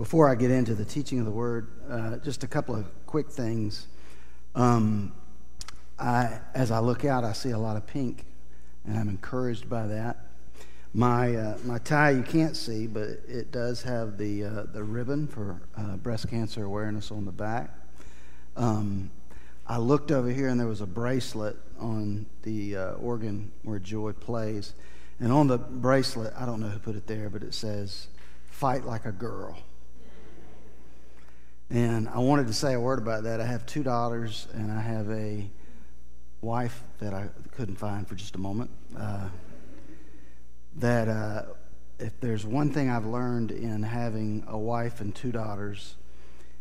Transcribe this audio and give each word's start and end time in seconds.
before 0.00 0.30
I 0.30 0.34
get 0.34 0.50
into 0.50 0.74
the 0.74 0.84
teaching 0.86 1.18
of 1.18 1.26
the 1.26 1.30
word, 1.30 1.68
uh, 1.90 2.16
just 2.24 2.42
a 2.42 2.46
couple 2.46 2.74
of 2.74 2.86
quick 3.04 3.28
things. 3.28 3.86
Um, 4.54 5.12
I, 5.98 6.38
as 6.54 6.70
I 6.70 6.78
look 6.78 7.04
out, 7.04 7.22
I 7.22 7.34
see 7.34 7.50
a 7.50 7.58
lot 7.58 7.76
of 7.76 7.86
pink, 7.86 8.24
and 8.86 8.98
I'm 8.98 9.10
encouraged 9.10 9.68
by 9.68 9.86
that. 9.88 10.16
My, 10.94 11.36
uh, 11.36 11.58
my 11.64 11.76
tie 11.76 12.12
you 12.12 12.22
can't 12.22 12.56
see, 12.56 12.86
but 12.86 13.08
it 13.28 13.52
does 13.52 13.82
have 13.82 14.16
the, 14.16 14.42
uh, 14.42 14.62
the 14.72 14.82
ribbon 14.82 15.28
for 15.28 15.60
uh, 15.76 15.98
breast 15.98 16.30
cancer 16.30 16.64
awareness 16.64 17.10
on 17.10 17.26
the 17.26 17.32
back. 17.32 17.68
Um, 18.56 19.10
I 19.66 19.76
looked 19.76 20.10
over 20.10 20.30
here, 20.30 20.48
and 20.48 20.58
there 20.58 20.66
was 20.66 20.80
a 20.80 20.86
bracelet 20.86 21.58
on 21.78 22.24
the 22.40 22.74
uh, 22.74 22.92
organ 22.92 23.52
where 23.64 23.78
Joy 23.78 24.12
plays. 24.14 24.72
And 25.18 25.30
on 25.30 25.46
the 25.46 25.58
bracelet, 25.58 26.32
I 26.38 26.46
don't 26.46 26.60
know 26.60 26.68
who 26.68 26.78
put 26.78 26.96
it 26.96 27.06
there, 27.06 27.28
but 27.28 27.42
it 27.42 27.52
says, 27.52 28.06
Fight 28.46 28.86
like 28.86 29.04
a 29.04 29.12
girl. 29.12 29.58
And 31.70 32.08
I 32.08 32.18
wanted 32.18 32.48
to 32.48 32.52
say 32.52 32.74
a 32.74 32.80
word 32.80 32.98
about 32.98 33.22
that. 33.22 33.40
I 33.40 33.46
have 33.46 33.64
two 33.64 33.84
daughters, 33.84 34.48
and 34.54 34.72
I 34.72 34.80
have 34.80 35.08
a 35.08 35.48
wife 36.40 36.82
that 36.98 37.14
I 37.14 37.28
couldn't 37.52 37.76
find 37.76 38.08
for 38.08 38.16
just 38.16 38.34
a 38.34 38.38
moment. 38.38 38.70
Uh, 38.98 39.28
that 40.76 41.06
uh, 41.06 41.42
if 42.00 42.18
there's 42.20 42.44
one 42.44 42.72
thing 42.72 42.90
I've 42.90 43.06
learned 43.06 43.52
in 43.52 43.84
having 43.84 44.42
a 44.48 44.58
wife 44.58 45.00
and 45.00 45.14
two 45.14 45.30
daughters, 45.30 45.94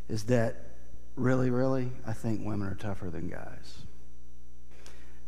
is 0.09 0.26
that 0.26 0.58
really, 1.16 1.49
really, 1.49 1.91
I 2.05 2.13
think 2.13 2.46
women 2.46 2.68
are 2.68 2.76
tougher 2.76 3.10
than 3.10 3.30
guys. 3.30 3.82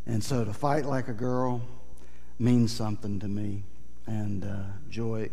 And 0.05 0.23
so 0.23 0.45
to 0.45 0.54
fight 0.54 0.85
like 0.85 1.07
a 1.07 1.13
girl 1.13 1.62
means 2.38 2.71
something 2.71 3.20
to 3.20 3.27
me. 3.27 3.63
And 4.05 4.43
uh, 4.43 4.63
Joy, 4.91 5.29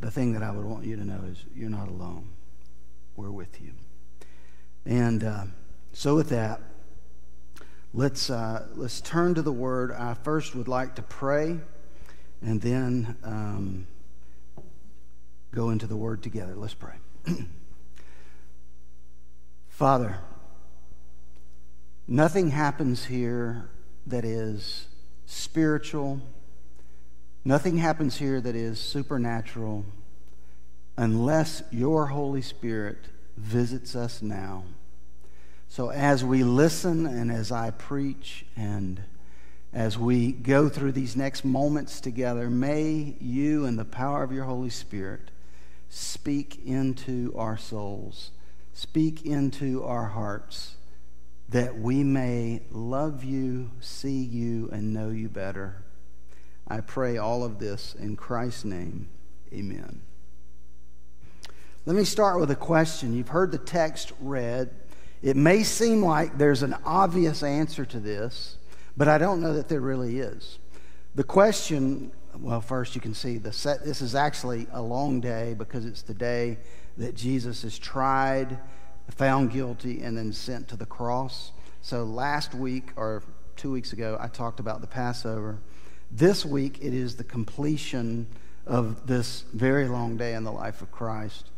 the 0.00 0.10
thing 0.10 0.32
that 0.32 0.42
I 0.42 0.52
would 0.52 0.64
want 0.64 0.86
you 0.86 0.96
to 0.96 1.04
know 1.04 1.20
is 1.30 1.44
you're 1.54 1.70
not 1.70 1.88
alone. 1.88 2.31
We're 3.16 3.30
with 3.30 3.60
you. 3.60 3.72
And 4.84 5.22
uh, 5.22 5.44
so, 5.92 6.14
with 6.14 6.30
that, 6.30 6.60
let's, 7.92 8.30
uh, 8.30 8.66
let's 8.74 9.00
turn 9.00 9.34
to 9.34 9.42
the 9.42 9.52
Word. 9.52 9.92
I 9.92 10.14
first 10.14 10.54
would 10.54 10.68
like 10.68 10.94
to 10.96 11.02
pray 11.02 11.58
and 12.40 12.60
then 12.60 13.16
um, 13.22 13.86
go 15.54 15.70
into 15.70 15.86
the 15.86 15.96
Word 15.96 16.22
together. 16.22 16.54
Let's 16.56 16.74
pray. 16.74 16.94
Father, 19.68 20.18
nothing 22.08 22.50
happens 22.50 23.04
here 23.04 23.70
that 24.06 24.24
is 24.24 24.86
spiritual, 25.26 26.20
nothing 27.44 27.76
happens 27.76 28.16
here 28.16 28.40
that 28.40 28.56
is 28.56 28.80
supernatural 28.80 29.84
unless 31.02 31.64
your 31.72 32.06
Holy 32.06 32.42
Spirit 32.42 32.96
visits 33.36 33.96
us 33.96 34.22
now. 34.22 34.62
So 35.68 35.90
as 35.90 36.24
we 36.24 36.44
listen 36.44 37.06
and 37.06 37.32
as 37.32 37.50
I 37.50 37.72
preach 37.72 38.44
and 38.56 39.02
as 39.72 39.98
we 39.98 40.30
go 40.30 40.68
through 40.68 40.92
these 40.92 41.16
next 41.16 41.44
moments 41.44 42.00
together, 42.00 42.48
may 42.48 43.16
you 43.20 43.66
and 43.66 43.76
the 43.76 43.84
power 43.84 44.22
of 44.22 44.30
your 44.30 44.44
Holy 44.44 44.70
Spirit 44.70 45.32
speak 45.88 46.60
into 46.64 47.34
our 47.36 47.56
souls, 47.56 48.30
speak 48.72 49.26
into 49.26 49.82
our 49.82 50.06
hearts, 50.06 50.76
that 51.48 51.76
we 51.76 52.04
may 52.04 52.62
love 52.70 53.24
you, 53.24 53.72
see 53.80 54.22
you, 54.22 54.70
and 54.72 54.94
know 54.94 55.10
you 55.10 55.28
better. 55.28 55.82
I 56.68 56.80
pray 56.80 57.18
all 57.18 57.42
of 57.42 57.58
this 57.58 57.96
in 57.98 58.14
Christ's 58.14 58.64
name. 58.64 59.08
Amen. 59.52 60.02
Let 61.84 61.96
me 61.96 62.04
start 62.04 62.38
with 62.38 62.52
a 62.52 62.56
question. 62.56 63.12
You've 63.12 63.30
heard 63.30 63.50
the 63.50 63.58
text 63.58 64.12
read. 64.20 64.70
It 65.20 65.34
may 65.36 65.64
seem 65.64 66.04
like 66.04 66.38
there's 66.38 66.62
an 66.62 66.76
obvious 66.84 67.42
answer 67.42 67.84
to 67.86 67.98
this. 67.98 68.56
But 68.96 69.08
I 69.08 69.18
don't 69.18 69.40
know 69.40 69.54
that 69.54 69.68
there 69.68 69.80
really 69.80 70.20
is. 70.20 70.60
The 71.16 71.24
question, 71.24 72.12
well, 72.38 72.60
first 72.60 72.94
you 72.94 73.00
can 73.00 73.14
see 73.14 73.36
the 73.36 73.52
set, 73.52 73.84
this 73.84 74.00
is 74.00 74.14
actually 74.14 74.68
a 74.72 74.80
long 74.80 75.20
day 75.20 75.54
because 75.58 75.84
it's 75.84 76.02
the 76.02 76.14
day 76.14 76.58
that 76.98 77.16
Jesus 77.16 77.64
is 77.64 77.76
tried, 77.80 78.60
found 79.10 79.50
guilty, 79.50 80.02
and 80.02 80.16
then 80.16 80.32
sent 80.32 80.68
to 80.68 80.76
the 80.76 80.86
cross. 80.86 81.50
So 81.80 82.04
last 82.04 82.54
week 82.54 82.92
or 82.94 83.24
two 83.56 83.72
weeks 83.72 83.92
ago, 83.92 84.16
I 84.20 84.28
talked 84.28 84.60
about 84.60 84.82
the 84.82 84.86
Passover. 84.86 85.58
This 86.12 86.44
week, 86.46 86.78
it 86.80 86.94
is 86.94 87.16
the 87.16 87.24
completion 87.24 88.28
of 88.66 89.08
this 89.08 89.42
very 89.52 89.88
long 89.88 90.16
day 90.16 90.34
in 90.34 90.44
the 90.44 90.52
life 90.52 90.80
of 90.80 90.92
Christ. 90.92 91.48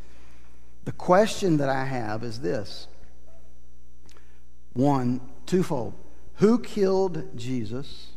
The 0.84 0.92
question 0.92 1.56
that 1.58 1.68
I 1.68 1.84
have 1.84 2.22
is 2.22 2.40
this 2.40 2.86
one, 4.72 5.20
twofold 5.46 5.94
who 6.36 6.58
killed 6.58 7.36
Jesus 7.36 8.08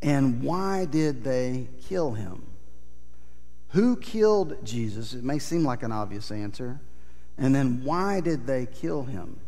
and 0.00 0.42
why 0.42 0.84
did 0.84 1.24
they 1.24 1.68
kill 1.88 2.12
him? 2.12 2.42
Who 3.70 3.96
killed 3.96 4.64
Jesus? 4.64 5.14
It 5.14 5.24
may 5.24 5.38
seem 5.38 5.64
like 5.64 5.82
an 5.82 5.92
obvious 5.92 6.30
answer. 6.30 6.78
And 7.38 7.54
then 7.54 7.82
why 7.82 8.20
did 8.20 8.46
they 8.46 8.66
kill 8.66 9.02
him? 9.02 9.40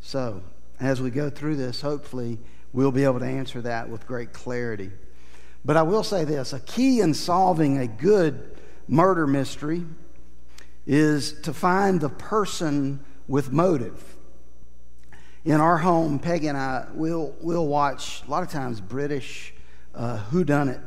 So, 0.00 0.42
as 0.78 1.00
we 1.00 1.10
go 1.10 1.30
through 1.30 1.56
this, 1.56 1.80
hopefully 1.80 2.38
we'll 2.72 2.92
be 2.92 3.04
able 3.04 3.18
to 3.18 3.26
answer 3.26 3.62
that 3.62 3.88
with 3.88 4.06
great 4.06 4.32
clarity. 4.32 4.92
But 5.64 5.76
I 5.76 5.82
will 5.82 6.04
say 6.04 6.24
this 6.24 6.52
a 6.52 6.60
key 6.60 7.00
in 7.00 7.14
solving 7.14 7.78
a 7.78 7.88
good 7.88 8.56
murder 8.86 9.26
mystery 9.26 9.84
is 10.86 11.40
to 11.42 11.52
find 11.52 12.00
the 12.00 12.08
person 12.08 13.00
with 13.26 13.50
motive 13.50 14.16
in 15.46 15.60
our 15.60 15.78
home, 15.78 16.18
Peggy 16.18 16.48
and 16.48 16.58
I 16.58 16.86
will 16.92 17.34
will 17.40 17.68
watch 17.68 18.22
a 18.26 18.30
lot 18.30 18.42
of 18.42 18.50
times 18.50 18.80
British 18.80 19.54
uh, 19.94 20.18
whodunit 20.32 20.82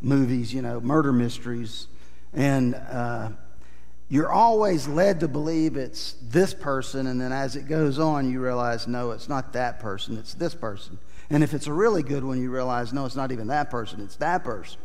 movies, 0.00 0.52
you 0.52 0.62
know, 0.62 0.80
murder 0.80 1.12
mysteries, 1.12 1.88
and 2.32 2.74
uh, 2.74 3.28
you're 4.08 4.32
always 4.32 4.88
led 4.88 5.20
to 5.20 5.28
believe 5.28 5.76
it's 5.76 6.14
this 6.22 6.54
person, 6.54 7.06
and 7.06 7.20
then 7.20 7.32
as 7.32 7.54
it 7.54 7.68
goes 7.68 7.98
on, 7.98 8.30
you 8.30 8.40
realize 8.40 8.88
no, 8.88 9.10
it's 9.10 9.28
not 9.28 9.52
that 9.52 9.78
person, 9.78 10.16
it's 10.16 10.32
this 10.32 10.54
person. 10.54 10.98
And 11.28 11.44
if 11.44 11.52
it's 11.52 11.66
a 11.66 11.72
really 11.74 12.02
good 12.02 12.24
one, 12.24 12.40
you 12.40 12.50
realize 12.50 12.94
no, 12.94 13.04
it's 13.04 13.16
not 13.16 13.30
even 13.30 13.48
that 13.48 13.68
person, 13.68 14.00
it's 14.00 14.16
that 14.16 14.42
person. 14.42 14.80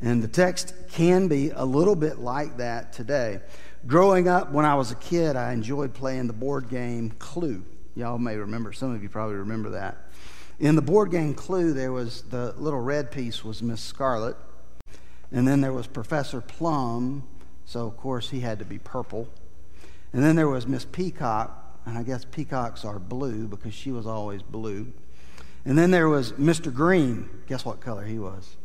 And 0.00 0.22
the 0.22 0.28
text 0.28 0.74
can 0.90 1.28
be 1.28 1.50
a 1.50 1.64
little 1.64 1.96
bit 1.96 2.18
like 2.18 2.58
that 2.58 2.92
today. 2.92 3.40
Growing 3.86 4.28
up, 4.28 4.52
when 4.52 4.64
I 4.64 4.74
was 4.74 4.90
a 4.90 4.96
kid, 4.96 5.36
I 5.36 5.52
enjoyed 5.52 5.94
playing 5.94 6.26
the 6.26 6.32
board 6.32 6.68
game 6.68 7.12
Clue. 7.18 7.64
Y'all 7.94 8.18
may 8.18 8.36
remember, 8.36 8.72
some 8.72 8.94
of 8.94 9.02
you 9.02 9.08
probably 9.08 9.36
remember 9.36 9.70
that. 9.70 9.96
In 10.58 10.74
the 10.74 10.82
board 10.82 11.10
game 11.10 11.34
Clue, 11.34 11.72
there 11.72 11.92
was 11.92 12.22
the 12.22 12.52
little 12.58 12.80
red 12.80 13.10
piece 13.10 13.44
was 13.44 13.62
Miss 13.62 13.80
Scarlet, 13.80 14.36
and 15.30 15.46
then 15.46 15.60
there 15.60 15.72
was 15.72 15.86
Professor 15.86 16.40
Plum, 16.40 17.26
so 17.64 17.86
of 17.86 17.96
course 17.96 18.30
he 18.30 18.40
had 18.40 18.58
to 18.58 18.64
be 18.64 18.78
purple. 18.78 19.28
And 20.12 20.22
then 20.22 20.36
there 20.36 20.48
was 20.48 20.66
Miss 20.66 20.84
Peacock, 20.84 21.80
and 21.86 21.96
I 21.96 22.02
guess 22.02 22.24
peacocks 22.24 22.84
are 22.84 22.98
blue 22.98 23.46
because 23.46 23.72
she 23.72 23.92
was 23.92 24.06
always 24.06 24.42
blue. 24.42 24.92
And 25.64 25.76
then 25.76 25.90
there 25.90 26.08
was 26.08 26.32
Mr. 26.32 26.72
Green. 26.72 27.28
Guess 27.46 27.64
what 27.64 27.80
color 27.80 28.04
he 28.04 28.18
was? 28.18 28.56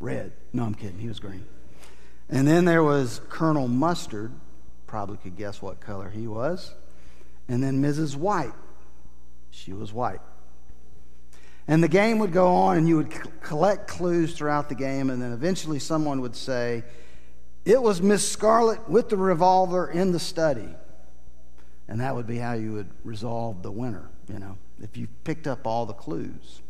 Red. 0.00 0.32
No, 0.52 0.64
I'm 0.64 0.74
kidding. 0.74 0.98
He 0.98 1.08
was 1.08 1.20
green. 1.20 1.44
And 2.28 2.46
then 2.46 2.64
there 2.64 2.82
was 2.82 3.20
Colonel 3.28 3.68
Mustard, 3.68 4.32
probably 4.86 5.16
could 5.16 5.36
guess 5.36 5.62
what 5.62 5.80
color 5.80 6.10
he 6.10 6.26
was. 6.26 6.74
And 7.48 7.62
then 7.62 7.82
Mrs. 7.82 8.16
White, 8.16 8.52
she 9.50 9.72
was 9.72 9.92
white. 9.92 10.20
And 11.66 11.82
the 11.82 11.88
game 11.88 12.18
would 12.18 12.32
go 12.32 12.48
on, 12.48 12.78
and 12.78 12.88
you 12.88 12.96
would 12.96 13.12
c- 13.12 13.20
collect 13.42 13.88
clues 13.88 14.34
throughout 14.34 14.68
the 14.68 14.74
game, 14.74 15.10
and 15.10 15.20
then 15.20 15.32
eventually 15.32 15.78
someone 15.78 16.20
would 16.22 16.36
say, 16.36 16.82
It 17.64 17.82
was 17.82 18.00
Miss 18.00 18.30
Scarlet 18.30 18.88
with 18.88 19.10
the 19.10 19.16
revolver 19.16 19.90
in 19.90 20.12
the 20.12 20.18
study. 20.18 20.68
And 21.86 22.00
that 22.00 22.14
would 22.14 22.26
be 22.26 22.36
how 22.36 22.52
you 22.54 22.72
would 22.72 22.88
resolve 23.04 23.62
the 23.62 23.70
winner, 23.70 24.08
you 24.28 24.38
know, 24.38 24.56
if 24.82 24.96
you 24.96 25.08
picked 25.24 25.46
up 25.46 25.66
all 25.66 25.86
the 25.86 25.94
clues. 25.94 26.62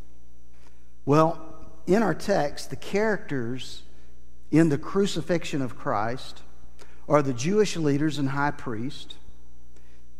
Well, 1.04 1.47
in 1.88 2.02
our 2.02 2.14
text, 2.14 2.68
the 2.68 2.76
characters 2.76 3.82
in 4.50 4.68
the 4.68 4.78
crucifixion 4.78 5.62
of 5.62 5.76
Christ 5.76 6.42
are 7.08 7.22
the 7.22 7.32
Jewish 7.32 7.76
leaders 7.76 8.18
and 8.18 8.28
high 8.28 8.50
priest. 8.50 9.14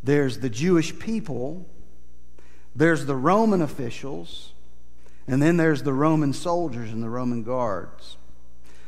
There's 0.03 0.39
the 0.39 0.49
Jewish 0.49 0.97
people. 0.97 1.67
There's 2.75 3.05
the 3.05 3.15
Roman 3.15 3.61
officials. 3.61 4.53
And 5.27 5.43
then 5.43 5.57
there's 5.57 5.83
the 5.83 5.93
Roman 5.93 6.33
soldiers 6.33 6.91
and 6.91 7.03
the 7.03 7.09
Roman 7.09 7.43
guards. 7.43 8.17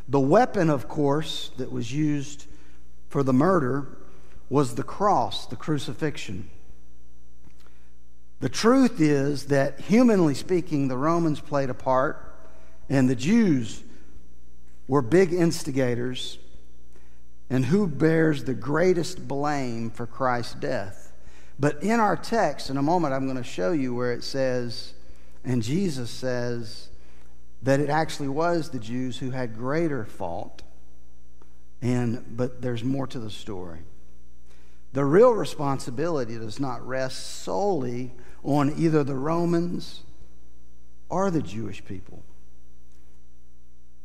The 0.09 0.19
weapon, 0.19 0.71
of 0.71 0.87
course, 0.87 1.51
that 1.57 1.71
was 1.71 1.93
used 1.93 2.47
for 3.09 3.21
the 3.21 3.33
murder 3.33 3.87
was 4.49 4.73
the 4.73 4.83
cross, 4.83 5.45
the 5.45 5.55
crucifixion. 5.55 6.49
The 8.39 8.49
truth 8.49 8.99
is 8.99 9.45
that, 9.45 9.81
humanly 9.81 10.33
speaking, 10.33 10.87
the 10.87 10.97
Romans 10.97 11.39
played 11.39 11.69
a 11.69 11.75
part 11.75 12.30
and 12.91 13.09
the 13.09 13.15
Jews 13.15 13.81
were 14.87 15.01
big 15.01 15.33
instigators. 15.33 16.37
and 17.51 17.65
who 17.65 17.85
bears 17.85 18.45
the 18.45 18.53
greatest 18.53 19.27
blame 19.27 19.91
for 19.91 20.07
Christ's 20.07 20.53
death. 20.53 21.11
But 21.59 21.83
in 21.83 21.99
our 21.99 22.15
text, 22.15 22.69
in 22.69 22.77
a 22.77 22.81
moment, 22.81 23.13
I'm 23.13 23.25
going 23.25 23.35
to 23.35 23.43
show 23.43 23.73
you 23.73 23.93
where 23.93 24.13
it 24.13 24.23
says, 24.23 24.93
and 25.43 25.61
Jesus 25.61 26.09
says, 26.09 26.87
that 27.61 27.81
it 27.81 27.89
actually 27.89 28.29
was 28.29 28.69
the 28.69 28.79
Jews 28.79 29.17
who 29.17 29.31
had 29.31 29.57
greater 29.57 30.05
fault. 30.05 30.63
And, 31.81 32.37
but 32.37 32.61
there's 32.61 32.85
more 32.85 33.05
to 33.07 33.19
the 33.19 33.29
story. 33.29 33.79
The 34.93 35.03
real 35.03 35.31
responsibility 35.31 36.37
does 36.37 36.57
not 36.57 36.87
rest 36.87 37.41
solely 37.43 38.13
on 38.45 38.73
either 38.77 39.03
the 39.03 39.15
Romans 39.15 40.03
or 41.09 41.29
the 41.29 41.41
Jewish 41.41 41.83
people. 41.83 42.23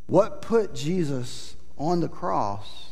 What 0.06 0.42
put 0.42 0.74
Jesus 0.74 1.56
on 1.76 2.00
the 2.00 2.08
cross 2.08 2.90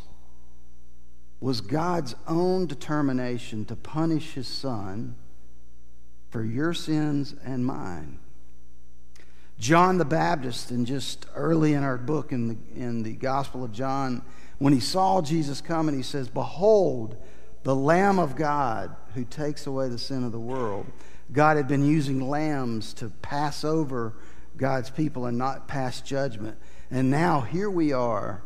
was 1.40 1.61
God's 1.61 2.14
own 2.26 2.66
determination 2.66 3.64
to 3.66 3.76
punish 3.76 4.32
his 4.32 4.49
son 4.49 5.14
for 6.31 6.44
your 6.44 6.72
sins 6.75 7.34
and 7.44 7.64
mine. 7.64 8.19
John 9.58 9.99
the 9.99 10.05
Baptist, 10.05 10.70
and 10.70 10.87
just 10.87 11.26
early 11.34 11.75
in 11.75 11.84
our 11.84 11.96
book 11.96 12.32
in 12.32 12.49
the, 12.49 12.56
in 12.75 13.02
the 13.02 13.12
Gospel 13.12 13.62
of 13.62 13.72
John, 13.72 14.22
when 14.58 14.72
he 14.72 14.81
saw 14.81 15.22
Jesus 15.22 15.61
coming, 15.61 15.94
he 15.94 16.02
says, 16.02 16.28
Behold, 16.28 17.16
the 17.62 17.75
Lamb 17.75 18.19
of 18.19 18.37
God 18.37 18.94
who 19.14 19.25
takes 19.25 19.66
away 19.66 19.88
the 19.88 19.99
sin 19.99 20.25
of 20.25 20.32
the 20.32 20.40
world. 20.40 20.87
God 21.32 21.56
had 21.56 21.69
been 21.69 21.87
using 21.87 22.28
lambs 22.28 22.93
to 22.94 23.11
pass 23.22 23.64
over 23.64 24.14
God's 24.56 24.90
people 24.90 25.26
and 25.26 25.38
not 25.38 25.69
pass 25.69 26.00
judgment. 26.00 26.58
And 26.94 27.11
now 27.11 27.41
here 27.41 27.69
we 27.69 27.93
are 27.93 28.44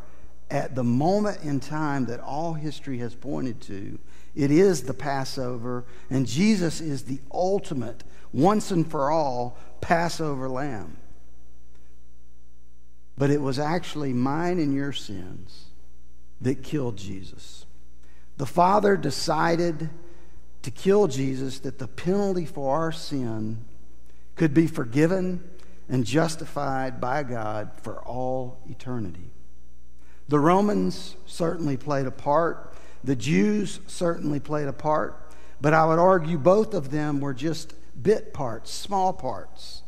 at 0.50 0.74
the 0.74 0.82
moment 0.82 1.42
in 1.42 1.60
time 1.60 2.06
that 2.06 2.18
all 2.18 2.54
history 2.54 2.96
has 2.96 3.14
pointed 3.14 3.60
to. 3.60 3.98
It 4.34 4.50
is 4.50 4.84
the 4.84 4.94
Passover, 4.94 5.84
and 6.08 6.26
Jesus 6.26 6.80
is 6.80 7.02
the 7.02 7.20
ultimate, 7.30 8.04
once 8.32 8.70
and 8.70 8.90
for 8.90 9.10
all, 9.10 9.58
Passover 9.82 10.48
lamb. 10.48 10.96
But 13.18 13.28
it 13.28 13.42
was 13.42 13.58
actually 13.58 14.14
mine 14.14 14.58
and 14.58 14.72
your 14.72 14.94
sins 14.94 15.66
that 16.40 16.62
killed 16.62 16.96
Jesus. 16.96 17.66
The 18.38 18.46
Father 18.46 18.96
decided 18.96 19.90
to 20.62 20.70
kill 20.70 21.06
Jesus 21.06 21.58
that 21.58 21.78
the 21.78 21.88
penalty 21.88 22.46
for 22.46 22.78
our 22.78 22.92
sin 22.92 23.62
could 24.36 24.54
be 24.54 24.66
forgiven 24.66 25.44
and 25.88 26.04
justified 26.04 27.00
by 27.00 27.22
God 27.22 27.70
for 27.82 28.02
all 28.02 28.60
eternity. 28.68 29.30
The 30.28 30.38
Romans 30.38 31.16
certainly 31.26 31.76
played 31.76 32.06
a 32.06 32.10
part, 32.10 32.74
the 33.02 33.16
Jews 33.16 33.80
certainly 33.86 34.40
played 34.40 34.68
a 34.68 34.72
part, 34.72 35.32
but 35.60 35.72
I 35.72 35.86
would 35.86 35.98
argue 35.98 36.38
both 36.38 36.74
of 36.74 36.90
them 36.90 37.20
were 37.20 37.34
just 37.34 37.74
bit 38.00 38.34
parts, 38.34 38.70
small 38.70 39.12
parts. 39.12 39.82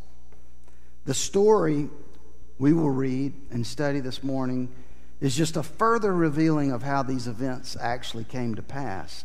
The 1.05 1.15
story 1.15 1.89
we 2.59 2.73
will 2.73 2.91
read 2.91 3.35
and 3.51 3.67
study 3.67 4.01
this 4.01 4.23
morning 4.23 4.69
is 5.21 5.37
just 5.37 5.57
a 5.57 5.63
further 5.63 6.15
revealing 6.15 6.73
of 6.73 6.83
how 6.83 7.03
these 7.03 7.27
events 7.27 7.77
actually 7.81 8.25
came 8.25 8.55
to 8.55 8.63
pass. 8.63 9.25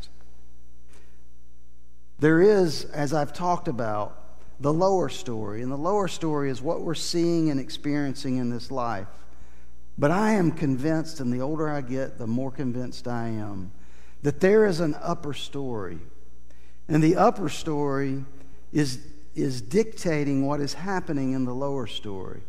There 2.19 2.42
is, 2.42 2.86
as 2.86 3.13
I've 3.13 3.33
talked 3.33 3.68
about, 3.68 4.25
the 4.59 4.73
lower 4.73 5.09
story, 5.09 5.61
and 5.61 5.71
the 5.71 5.77
lower 5.77 6.07
story 6.07 6.49
is 6.49 6.61
what 6.61 6.81
we're 6.81 6.95
seeing 6.95 7.49
and 7.49 7.59
experiencing 7.59 8.37
in 8.37 8.49
this 8.49 8.71
life. 8.71 9.07
But 9.97 10.11
I 10.11 10.31
am 10.31 10.51
convinced, 10.51 11.19
and 11.19 11.31
the 11.31 11.41
older 11.41 11.69
I 11.69 11.81
get, 11.81 12.17
the 12.17 12.27
more 12.27 12.51
convinced 12.51 13.07
I 13.07 13.27
am, 13.27 13.71
that 14.23 14.39
there 14.39 14.65
is 14.65 14.79
an 14.79 14.95
upper 15.01 15.33
story. 15.33 15.99
And 16.87 17.01
the 17.01 17.15
upper 17.15 17.49
story 17.49 18.25
is, 18.73 18.99
is 19.35 19.61
dictating 19.61 20.45
what 20.45 20.59
is 20.59 20.73
happening 20.73 21.33
in 21.33 21.45
the 21.45 21.53
lower 21.53 21.87
story. 21.87 22.41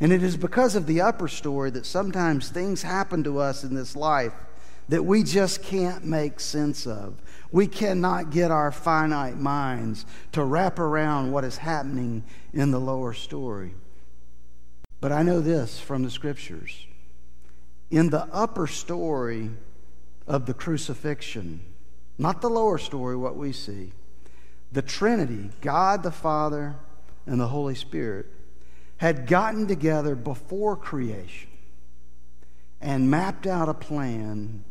And 0.00 0.12
it 0.12 0.22
is 0.22 0.36
because 0.36 0.74
of 0.76 0.86
the 0.86 1.00
upper 1.00 1.28
story 1.28 1.70
that 1.70 1.86
sometimes 1.86 2.48
things 2.48 2.82
happen 2.82 3.22
to 3.24 3.38
us 3.38 3.64
in 3.64 3.74
this 3.74 3.94
life 3.94 4.34
that 4.88 5.04
we 5.04 5.22
just 5.22 5.62
can't 5.62 6.04
make 6.04 6.40
sense 6.40 6.86
of. 6.86 7.14
We 7.54 7.68
cannot 7.68 8.30
get 8.30 8.50
our 8.50 8.72
finite 8.72 9.38
minds 9.38 10.06
to 10.32 10.42
wrap 10.42 10.80
around 10.80 11.30
what 11.30 11.44
is 11.44 11.58
happening 11.58 12.24
in 12.52 12.72
the 12.72 12.80
lower 12.80 13.12
story. 13.12 13.76
But 15.00 15.12
I 15.12 15.22
know 15.22 15.38
this 15.38 15.78
from 15.78 16.02
the 16.02 16.10
scriptures. 16.10 16.88
In 17.92 18.10
the 18.10 18.24
upper 18.32 18.66
story 18.66 19.50
of 20.26 20.46
the 20.46 20.52
crucifixion, 20.52 21.60
not 22.18 22.40
the 22.40 22.50
lower 22.50 22.76
story, 22.76 23.14
what 23.14 23.36
we 23.36 23.52
see, 23.52 23.92
the 24.72 24.82
Trinity, 24.82 25.50
God 25.60 26.02
the 26.02 26.10
Father 26.10 26.74
and 27.24 27.40
the 27.40 27.46
Holy 27.46 27.76
Spirit, 27.76 28.26
had 28.96 29.28
gotten 29.28 29.68
together 29.68 30.16
before 30.16 30.74
creation 30.74 31.50
and 32.80 33.08
mapped 33.08 33.46
out 33.46 33.68
a 33.68 33.74
plan 33.74 34.64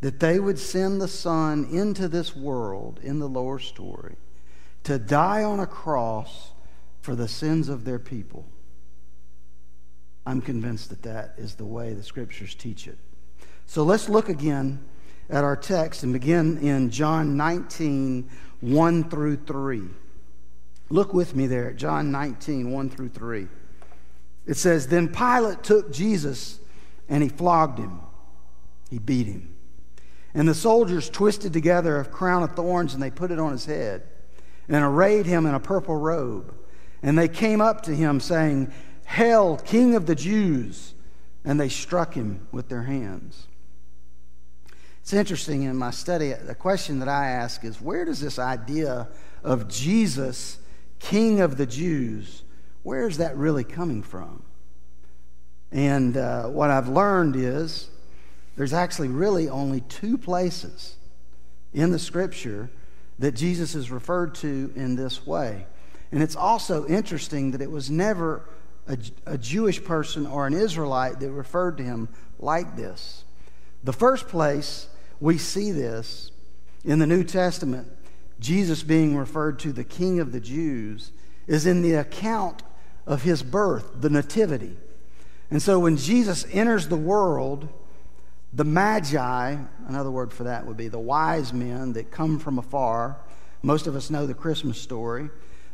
that 0.00 0.20
they 0.20 0.38
would 0.38 0.58
send 0.58 1.00
the 1.00 1.08
Son 1.08 1.66
into 1.70 2.08
this 2.08 2.36
world 2.36 3.00
in 3.02 3.18
the 3.18 3.28
lower 3.28 3.58
story 3.58 4.16
to 4.84 4.98
die 4.98 5.42
on 5.42 5.60
a 5.60 5.66
cross 5.66 6.52
for 7.00 7.14
the 7.14 7.28
sins 7.28 7.68
of 7.68 7.84
their 7.84 7.98
people. 7.98 8.46
I'm 10.24 10.40
convinced 10.40 10.90
that 10.90 11.02
that 11.02 11.34
is 11.36 11.54
the 11.54 11.64
way 11.64 11.94
the 11.94 12.02
scriptures 12.02 12.54
teach 12.54 12.86
it. 12.86 12.98
So 13.66 13.82
let's 13.82 14.08
look 14.08 14.28
again 14.28 14.84
at 15.30 15.44
our 15.44 15.56
text 15.56 16.02
and 16.02 16.12
begin 16.12 16.58
in 16.58 16.90
John 16.90 17.36
19, 17.36 18.28
1 18.60 19.10
through 19.10 19.36
3. 19.36 19.82
Look 20.90 21.12
with 21.12 21.34
me 21.34 21.46
there 21.46 21.70
at 21.70 21.76
John 21.76 22.10
19, 22.10 22.70
1 22.70 22.90
through 22.90 23.08
3. 23.10 23.48
It 24.46 24.54
says, 24.56 24.86
Then 24.86 25.08
Pilate 25.08 25.62
took 25.62 25.92
Jesus 25.92 26.60
and 27.08 27.22
he 27.22 27.28
flogged 27.28 27.78
him. 27.78 28.00
He 28.90 28.98
beat 28.98 29.26
him. 29.26 29.54
And 30.38 30.48
the 30.48 30.54
soldiers 30.54 31.10
twisted 31.10 31.52
together 31.52 31.98
a 31.98 32.04
crown 32.04 32.44
of 32.44 32.52
thorns 32.52 32.94
and 32.94 33.02
they 33.02 33.10
put 33.10 33.32
it 33.32 33.40
on 33.40 33.50
his 33.50 33.64
head 33.64 34.04
and 34.68 34.84
arrayed 34.84 35.26
him 35.26 35.46
in 35.46 35.54
a 35.54 35.58
purple 35.58 35.96
robe. 35.96 36.54
And 37.02 37.18
they 37.18 37.26
came 37.26 37.60
up 37.60 37.82
to 37.82 37.90
him 37.90 38.20
saying, 38.20 38.72
Hail, 39.04 39.56
King 39.56 39.96
of 39.96 40.06
the 40.06 40.14
Jews! 40.14 40.94
And 41.44 41.58
they 41.58 41.68
struck 41.68 42.14
him 42.14 42.46
with 42.52 42.68
their 42.68 42.84
hands. 42.84 43.48
It's 45.00 45.12
interesting 45.12 45.64
in 45.64 45.74
my 45.76 45.90
study, 45.90 46.32
the 46.32 46.54
question 46.54 47.00
that 47.00 47.08
I 47.08 47.30
ask 47.30 47.64
is 47.64 47.80
where 47.80 48.04
does 48.04 48.20
this 48.20 48.38
idea 48.38 49.08
of 49.42 49.66
Jesus 49.66 50.58
King 51.00 51.40
of 51.40 51.56
the 51.56 51.66
Jews, 51.66 52.44
where 52.84 53.08
is 53.08 53.16
that 53.16 53.36
really 53.36 53.64
coming 53.64 54.04
from? 54.04 54.44
And 55.72 56.16
uh, 56.16 56.44
what 56.44 56.70
I've 56.70 56.88
learned 56.88 57.34
is 57.34 57.88
there's 58.58 58.72
actually 58.72 59.06
really 59.06 59.48
only 59.48 59.82
two 59.82 60.18
places 60.18 60.96
in 61.72 61.92
the 61.92 61.98
scripture 61.98 62.68
that 63.20 63.36
Jesus 63.36 63.76
is 63.76 63.88
referred 63.88 64.34
to 64.34 64.72
in 64.74 64.96
this 64.96 65.24
way. 65.24 65.64
And 66.10 66.20
it's 66.24 66.34
also 66.34 66.84
interesting 66.88 67.52
that 67.52 67.62
it 67.62 67.70
was 67.70 67.88
never 67.88 68.48
a, 68.88 68.98
a, 69.26 69.38
Jewish 69.38 69.84
person 69.84 70.26
or 70.26 70.48
an 70.48 70.54
Israelite 70.54 71.20
that 71.20 71.30
referred 71.30 71.76
to 71.76 71.84
him 71.84 72.08
like 72.40 72.74
this. 72.74 73.22
The 73.84 73.92
first 73.92 74.26
place 74.26 74.88
we 75.20 75.38
see 75.38 75.70
this 75.70 76.32
in 76.84 76.98
the 76.98 77.06
New 77.06 77.22
Testament 77.22 77.86
Jesus 78.40 78.82
being 78.82 79.16
referred 79.16 79.60
to 79.60 79.72
the 79.72 79.84
King 79.84 80.18
of 80.18 80.32
the 80.32 80.40
Jews 80.40 81.12
is 81.46 81.64
in 81.64 81.82
the 81.82 81.94
account 81.94 82.64
of 83.06 83.22
his 83.22 83.44
birth, 83.44 84.00
the 84.00 84.10
Nativity. 84.10 84.76
And 85.48 85.62
so 85.62 85.78
when 85.78 85.96
Jesus 85.96 86.44
enters 86.52 86.88
the 86.88 86.96
world, 86.96 87.68
the 88.52 88.64
Magi, 88.64 89.56
another 89.86 90.10
word 90.10 90.32
for 90.32 90.44
that 90.44 90.66
would 90.66 90.76
be 90.76 90.88
the 90.88 90.98
wise 90.98 91.52
men 91.52 91.92
that 91.92 92.10
come 92.10 92.38
from 92.38 92.58
afar, 92.58 93.18
most 93.62 93.86
of 93.86 93.94
us 93.94 94.10
know 94.10 94.26
the 94.26 94.34
Christmas 94.34 94.80
story, 94.80 95.28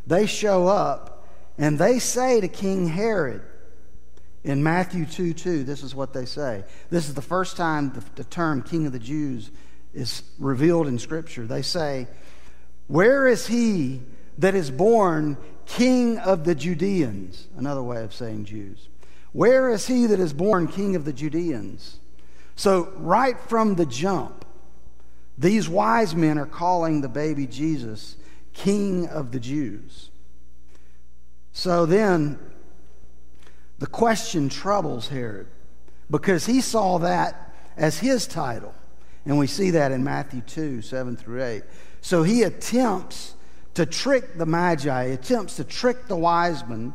they 0.07 0.27
show 0.27 0.67
up 0.67 1.27
and 1.57 1.79
they 1.79 1.99
say 1.99 2.41
to 2.41 2.49
King 2.49 2.89
Herod, 2.89 3.43
in 4.43 4.63
Matthew 4.63 5.07
2 5.07 5.33
2, 5.33 5.65
this 5.65 5.83
is 5.83 5.95
what 5.95 6.13
they 6.13 6.27
say. 6.27 6.65
This 6.91 7.09
is 7.09 7.15
the 7.15 7.23
first 7.23 7.57
time 7.57 7.93
the, 7.93 8.05
the 8.17 8.25
term 8.25 8.63
King 8.63 8.87
of 8.87 8.93
the 8.93 8.99
Jews 8.99 9.51
is 9.95 10.23
revealed 10.39 10.87
in 10.87 10.99
Scripture. 10.99 11.47
They 11.47 11.63
say, 11.63 12.07
where 12.87 13.27
is 13.27 13.47
he 13.47 14.03
that 14.39 14.55
is 14.55 14.71
born 14.71 15.39
king 15.65 16.19
of 16.19 16.45
the 16.45 16.55
Judeans? 16.55 17.49
Another 17.57 17.83
way 17.83 18.03
of 18.03 18.13
saying 18.13 18.45
Jews. 18.45 18.89
Where 19.33 19.71
is 19.71 19.87
he 19.87 20.07
that 20.07 20.21
is 20.21 20.33
born 20.33 20.69
king 20.69 20.95
of 20.95 21.05
the 21.05 21.13
Judeans? 21.13 21.99
So, 22.57 22.93
right 22.97 23.39
from 23.39 23.75
the 23.75 23.87
jump, 23.87 24.45
these 25.37 25.69
wise 25.69 26.15
men 26.15 26.39
are 26.39 26.47
calling 26.47 27.01
the 27.01 27.09
baby 27.09 27.47
Jesus 27.47 28.17
king 28.53 29.09
of 29.09 29.33
the 29.33 29.41
Jews. 29.41 30.11
So 31.53 31.87
then, 31.87 32.39
the 33.79 33.87
question 33.87 34.49
troubles 34.49 35.09
Herod 35.09 35.49
because 36.11 36.47
he 36.47 36.61
saw 36.61 36.99
that 36.99 37.55
as 37.77 37.99
his 37.99 38.27
title. 38.27 38.75
And 39.25 39.39
we 39.39 39.47
see 39.47 39.71
that 39.71 39.91
in 39.91 40.05
Matthew 40.05 40.43
2 40.43 40.83
7 40.83 41.17
through 41.17 41.43
8. 41.43 41.63
So 42.01 42.23
he 42.23 42.43
attempts 42.43 43.35
to 43.75 43.87
trick 43.87 44.37
the 44.37 44.47
Magi, 44.47 45.05
attempts 45.05 45.57
to 45.57 45.65
trick 45.65 46.07
the 46.07 46.17
wise 46.17 46.67
men 46.67 46.95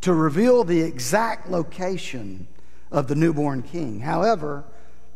to 0.00 0.14
reveal 0.14 0.64
the 0.64 0.80
exact 0.80 1.50
location 1.50 2.46
of 2.90 3.08
the 3.08 3.14
newborn 3.14 3.62
king. 3.62 4.00
However, 4.00 4.64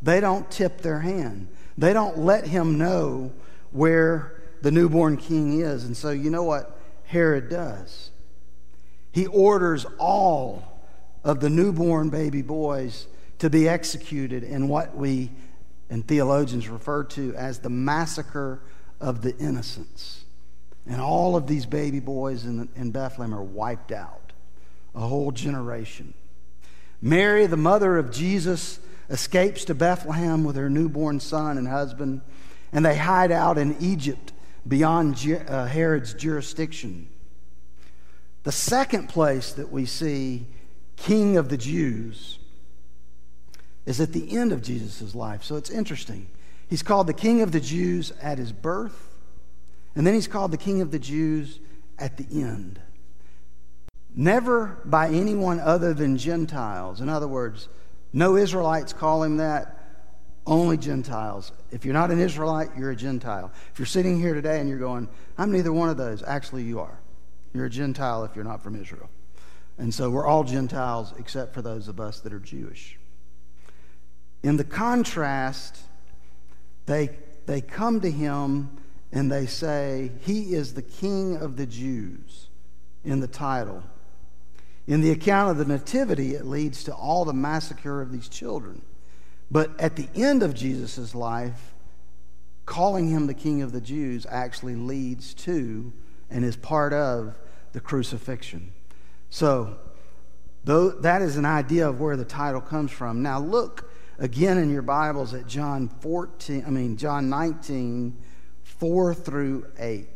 they 0.02 0.20
don't 0.20 0.50
tip 0.50 0.80
their 0.80 1.00
hand, 1.00 1.48
they 1.78 1.92
don't 1.92 2.18
let 2.18 2.46
him 2.46 2.78
know 2.78 3.32
where 3.70 4.40
the 4.60 4.70
newborn 4.70 5.16
king 5.16 5.60
is. 5.60 5.84
And 5.84 5.96
so, 5.96 6.10
you 6.10 6.30
know 6.30 6.42
what 6.42 6.78
Herod 7.04 7.48
does? 7.48 8.10
He 9.12 9.26
orders 9.26 9.86
all 9.98 10.64
of 11.24 11.40
the 11.40 11.50
newborn 11.50 12.10
baby 12.10 12.42
boys 12.42 13.06
to 13.38 13.50
be 13.50 13.68
executed 13.68 14.44
in 14.44 14.68
what 14.68 14.96
we 14.96 15.30
and 15.92 16.08
theologians 16.08 16.68
refer 16.68 17.04
to 17.04 17.34
as 17.34 17.58
the 17.58 17.68
massacre 17.68 18.62
of 18.98 19.20
the 19.20 19.36
innocents. 19.36 20.24
And 20.86 21.02
all 21.02 21.36
of 21.36 21.46
these 21.46 21.66
baby 21.66 22.00
boys 22.00 22.46
in, 22.46 22.66
in 22.76 22.92
Bethlehem 22.92 23.34
are 23.34 23.42
wiped 23.42 23.92
out, 23.92 24.32
a 24.94 25.00
whole 25.00 25.32
generation. 25.32 26.14
Mary, 27.02 27.46
the 27.46 27.58
mother 27.58 27.98
of 27.98 28.10
Jesus, 28.10 28.80
escapes 29.12 29.66
to 29.66 29.74
Bethlehem 29.74 30.42
with 30.42 30.56
her 30.56 30.70
newborn 30.70 31.20
son 31.20 31.58
and 31.58 31.68
husband, 31.68 32.22
and 32.72 32.84
they 32.84 32.96
hide 32.96 33.30
out 33.30 33.58
in 33.58 33.76
Egypt 33.78 34.32
beyond 34.66 35.14
uh, 35.46 35.66
Herod's 35.66 36.14
jurisdiction. 36.14 37.08
The 38.44 38.52
second 38.52 39.08
place 39.08 39.52
that 39.52 39.70
we 39.70 39.84
see 39.84 40.46
King 40.96 41.36
of 41.36 41.50
the 41.50 41.58
Jews 41.58 42.38
is 43.84 44.00
at 44.00 44.12
the 44.12 44.36
end 44.36 44.50
of 44.50 44.62
Jesus' 44.62 45.14
life. 45.14 45.42
So 45.42 45.56
it's 45.56 45.70
interesting. 45.70 46.26
He's 46.68 46.82
called 46.82 47.06
the 47.06 47.12
King 47.12 47.42
of 47.42 47.52
the 47.52 47.60
Jews 47.60 48.12
at 48.22 48.38
his 48.38 48.50
birth, 48.50 49.10
and 49.94 50.06
then 50.06 50.14
he's 50.14 50.26
called 50.26 50.52
the 50.52 50.56
King 50.56 50.80
of 50.80 50.90
the 50.90 50.98
Jews 50.98 51.60
at 51.98 52.16
the 52.16 52.26
end. 52.42 52.80
Never 54.14 54.80
by 54.84 55.08
anyone 55.08 55.60
other 55.60 55.92
than 55.92 56.16
Gentiles. 56.16 57.00
In 57.00 57.08
other 57.08 57.28
words, 57.28 57.68
no 58.12 58.36
Israelites 58.36 58.92
call 58.92 59.22
him 59.22 59.38
that, 59.38 59.78
only 60.46 60.76
Gentiles. 60.76 61.52
If 61.70 61.84
you're 61.84 61.94
not 61.94 62.10
an 62.10 62.20
Israelite, 62.20 62.70
you're 62.76 62.90
a 62.90 62.96
Gentile. 62.96 63.52
If 63.72 63.78
you're 63.78 63.86
sitting 63.86 64.18
here 64.18 64.34
today 64.34 64.60
and 64.60 64.68
you're 64.68 64.78
going, 64.78 65.08
I'm 65.38 65.52
neither 65.52 65.72
one 65.72 65.88
of 65.88 65.96
those, 65.96 66.22
actually, 66.22 66.64
you 66.64 66.80
are. 66.80 66.98
You're 67.54 67.66
a 67.66 67.70
Gentile 67.70 68.24
if 68.24 68.34
you're 68.34 68.44
not 68.44 68.62
from 68.62 68.80
Israel. 68.80 69.08
And 69.78 69.92
so 69.92 70.10
we're 70.10 70.26
all 70.26 70.44
Gentiles 70.44 71.14
except 71.18 71.54
for 71.54 71.62
those 71.62 71.88
of 71.88 72.00
us 72.00 72.20
that 72.20 72.32
are 72.32 72.40
Jewish. 72.40 72.98
In 74.42 74.56
the 74.56 74.64
contrast, 74.64 75.78
they, 76.86 77.10
they 77.46 77.60
come 77.60 78.00
to 78.00 78.10
him 78.10 78.76
and 79.12 79.30
they 79.30 79.46
say, 79.46 80.10
He 80.22 80.54
is 80.54 80.74
the 80.74 80.82
King 80.82 81.36
of 81.36 81.56
the 81.56 81.66
Jews 81.66 82.48
in 83.04 83.20
the 83.20 83.28
title. 83.28 83.82
In 84.86 85.00
the 85.00 85.10
account 85.10 85.50
of 85.50 85.58
the 85.58 85.64
Nativity, 85.64 86.34
it 86.34 86.44
leads 86.44 86.84
to 86.84 86.94
all 86.94 87.24
the 87.24 87.32
massacre 87.32 88.02
of 88.02 88.10
these 88.10 88.28
children. 88.28 88.82
But 89.50 89.78
at 89.78 89.96
the 89.96 90.08
end 90.14 90.42
of 90.42 90.54
Jesus' 90.54 91.14
life, 91.14 91.74
calling 92.66 93.08
him 93.08 93.26
the 93.26 93.34
King 93.34 93.62
of 93.62 93.72
the 93.72 93.80
Jews 93.80 94.26
actually 94.28 94.74
leads 94.74 95.34
to 95.34 95.92
and 96.30 96.44
is 96.44 96.56
part 96.56 96.92
of 96.92 97.38
the 97.72 97.80
crucifixion. 97.80 98.72
So, 99.30 99.76
though 100.64 100.90
that 100.90 101.22
is 101.22 101.36
an 101.36 101.44
idea 101.44 101.88
of 101.88 102.00
where 102.00 102.16
the 102.16 102.24
title 102.24 102.60
comes 102.60 102.90
from. 102.90 103.22
Now 103.22 103.38
look 103.40 103.90
again 104.18 104.58
in 104.58 104.70
your 104.70 104.82
Bibles 104.82 105.34
at 105.34 105.46
John 105.46 105.88
14, 105.88 106.64
I 106.66 106.70
mean 106.70 106.96
John 106.96 107.28
19, 107.28 108.16
4 108.62 109.14
through 109.14 109.66
8. 109.78 110.11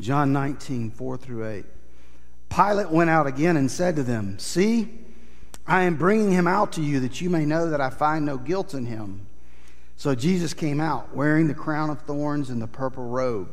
John 0.00 0.32
19, 0.32 0.90
4 0.90 1.16
through 1.16 1.48
8. 1.48 1.64
Pilate 2.48 2.90
went 2.90 3.10
out 3.10 3.26
again 3.26 3.56
and 3.56 3.70
said 3.70 3.96
to 3.96 4.02
them, 4.02 4.38
See, 4.38 4.88
I 5.66 5.82
am 5.82 5.96
bringing 5.96 6.32
him 6.32 6.48
out 6.48 6.72
to 6.72 6.82
you 6.82 7.00
that 7.00 7.20
you 7.20 7.30
may 7.30 7.44
know 7.44 7.70
that 7.70 7.80
I 7.80 7.90
find 7.90 8.24
no 8.24 8.36
guilt 8.36 8.74
in 8.74 8.86
him. 8.86 9.26
So 9.96 10.14
Jesus 10.14 10.54
came 10.54 10.80
out 10.80 11.14
wearing 11.14 11.46
the 11.46 11.54
crown 11.54 11.90
of 11.90 12.00
thorns 12.02 12.50
and 12.50 12.60
the 12.60 12.66
purple 12.66 13.04
robe. 13.04 13.50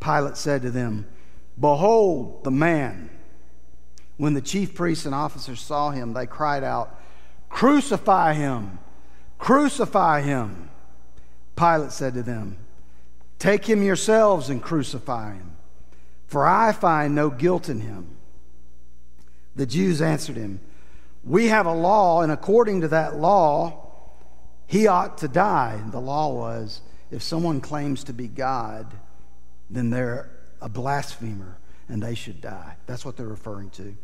Pilate 0.00 0.36
said 0.36 0.62
to 0.62 0.70
them, 0.70 1.06
Behold 1.60 2.42
the 2.42 2.50
man. 2.50 3.10
When 4.16 4.34
the 4.34 4.40
chief 4.40 4.74
priests 4.74 5.06
and 5.06 5.14
officers 5.14 5.60
saw 5.60 5.90
him, 5.90 6.12
they 6.12 6.26
cried 6.26 6.64
out, 6.64 6.98
Crucify 7.48 8.32
him! 8.32 8.78
Crucify 9.38 10.22
him! 10.22 10.70
Pilate 11.54 11.92
said 11.92 12.14
to 12.14 12.22
them, 12.22 12.56
Take 13.42 13.68
him 13.68 13.82
yourselves 13.82 14.50
and 14.50 14.62
crucify 14.62 15.34
him, 15.34 15.56
for 16.28 16.46
I 16.46 16.70
find 16.70 17.12
no 17.12 17.28
guilt 17.28 17.68
in 17.68 17.80
him. 17.80 18.06
The 19.56 19.66
Jews 19.66 20.00
answered 20.00 20.36
him, 20.36 20.60
We 21.24 21.48
have 21.48 21.66
a 21.66 21.74
law, 21.74 22.22
and 22.22 22.30
according 22.30 22.82
to 22.82 22.88
that 22.88 23.16
law, 23.16 23.90
he 24.68 24.86
ought 24.86 25.18
to 25.18 25.26
die. 25.26 25.82
The 25.90 26.00
law 26.00 26.32
was 26.32 26.82
if 27.10 27.20
someone 27.20 27.60
claims 27.60 28.04
to 28.04 28.12
be 28.12 28.28
God, 28.28 28.86
then 29.68 29.90
they're 29.90 30.30
a 30.60 30.68
blasphemer 30.68 31.58
and 31.88 32.00
they 32.00 32.14
should 32.14 32.40
die. 32.40 32.76
That's 32.86 33.04
what 33.04 33.16
they're 33.16 33.26
referring 33.26 33.70
to. 33.70 33.96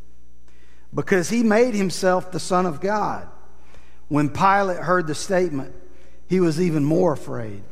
Because 0.92 1.30
he 1.30 1.44
made 1.44 1.74
himself 1.74 2.32
the 2.32 2.40
Son 2.40 2.66
of 2.66 2.80
God. 2.80 3.28
When 4.08 4.30
Pilate 4.30 4.78
heard 4.78 5.06
the 5.06 5.14
statement, 5.14 5.76
he 6.26 6.40
was 6.40 6.60
even 6.60 6.84
more 6.84 7.12
afraid. 7.12 7.62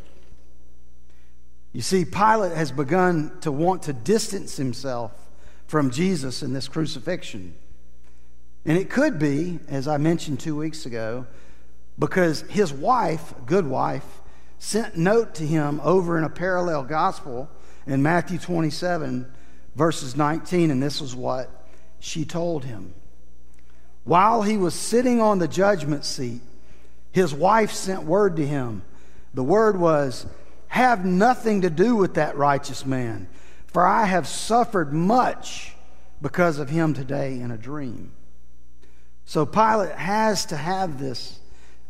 You 1.72 1.82
see, 1.82 2.04
Pilate 2.04 2.56
has 2.56 2.72
begun 2.72 3.32
to 3.42 3.52
want 3.52 3.82
to 3.84 3.92
distance 3.92 4.56
himself 4.56 5.12
from 5.66 5.90
Jesus 5.90 6.42
in 6.42 6.52
this 6.52 6.68
crucifixion. 6.68 7.54
And 8.64 8.78
it 8.78 8.90
could 8.90 9.18
be, 9.18 9.60
as 9.68 9.86
I 9.86 9.96
mentioned 9.96 10.40
two 10.40 10.56
weeks 10.56 10.86
ago, 10.86 11.26
because 11.98 12.42
his 12.42 12.72
wife, 12.72 13.34
good 13.46 13.66
wife, 13.66 14.04
sent 14.58 14.96
note 14.96 15.34
to 15.36 15.46
him 15.46 15.80
over 15.84 16.18
in 16.18 16.24
a 16.24 16.28
parallel 16.28 16.84
gospel 16.84 17.48
in 17.86 18.02
Matthew 18.02 18.38
27, 18.38 19.30
verses 19.74 20.16
19, 20.16 20.70
and 20.70 20.82
this 20.82 21.00
is 21.00 21.14
what 21.14 21.50
she 22.00 22.24
told 22.24 22.64
him. 22.64 22.94
While 24.04 24.42
he 24.42 24.56
was 24.56 24.74
sitting 24.74 25.20
on 25.20 25.38
the 25.38 25.48
judgment 25.48 26.04
seat, 26.04 26.40
his 27.12 27.34
wife 27.34 27.72
sent 27.72 28.04
word 28.04 28.36
to 28.36 28.46
him. 28.46 28.82
The 29.34 29.44
word 29.44 29.78
was, 29.78 30.26
Have 30.68 31.04
nothing 31.04 31.62
to 31.62 31.70
do 31.70 31.96
with 31.96 32.14
that 32.14 32.36
righteous 32.36 32.84
man, 32.84 33.28
for 33.66 33.86
I 33.86 34.04
have 34.04 34.26
suffered 34.26 34.92
much 34.92 35.74
because 36.20 36.58
of 36.58 36.68
him 36.68 36.94
today 36.94 37.40
in 37.40 37.50
a 37.50 37.58
dream. 37.58 38.12
So 39.24 39.44
Pilate 39.44 39.96
has 39.96 40.46
to 40.46 40.56
have 40.56 40.98
this 40.98 41.40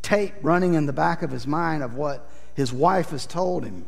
tape 0.03 0.35
running 0.43 0.75
in 0.75 0.87
the 0.87 0.93
back 0.93 1.23
of 1.23 1.31
his 1.31 1.47
mind 1.47 1.83
of 1.83 1.95
what 1.95 2.29
his 2.55 2.73
wife 2.73 3.11
has 3.11 3.27
told 3.27 3.65
him. 3.65 3.87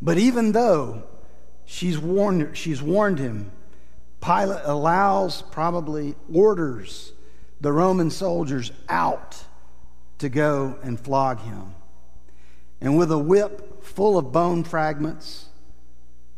But 0.00 0.18
even 0.18 0.52
though 0.52 1.04
she's 1.64 1.98
warned, 1.98 2.56
she's 2.56 2.82
warned 2.82 3.18
him, 3.18 3.50
Pilate 4.20 4.62
allows, 4.64 5.42
probably 5.42 6.14
orders 6.32 7.12
the 7.60 7.72
Roman 7.72 8.10
soldiers 8.10 8.70
out 8.88 9.42
to 10.18 10.28
go 10.28 10.78
and 10.82 10.98
flog 10.98 11.40
him. 11.40 11.74
And 12.80 12.96
with 12.96 13.10
a 13.10 13.18
whip 13.18 13.82
full 13.82 14.18
of 14.18 14.32
bone 14.32 14.64
fragments 14.64 15.46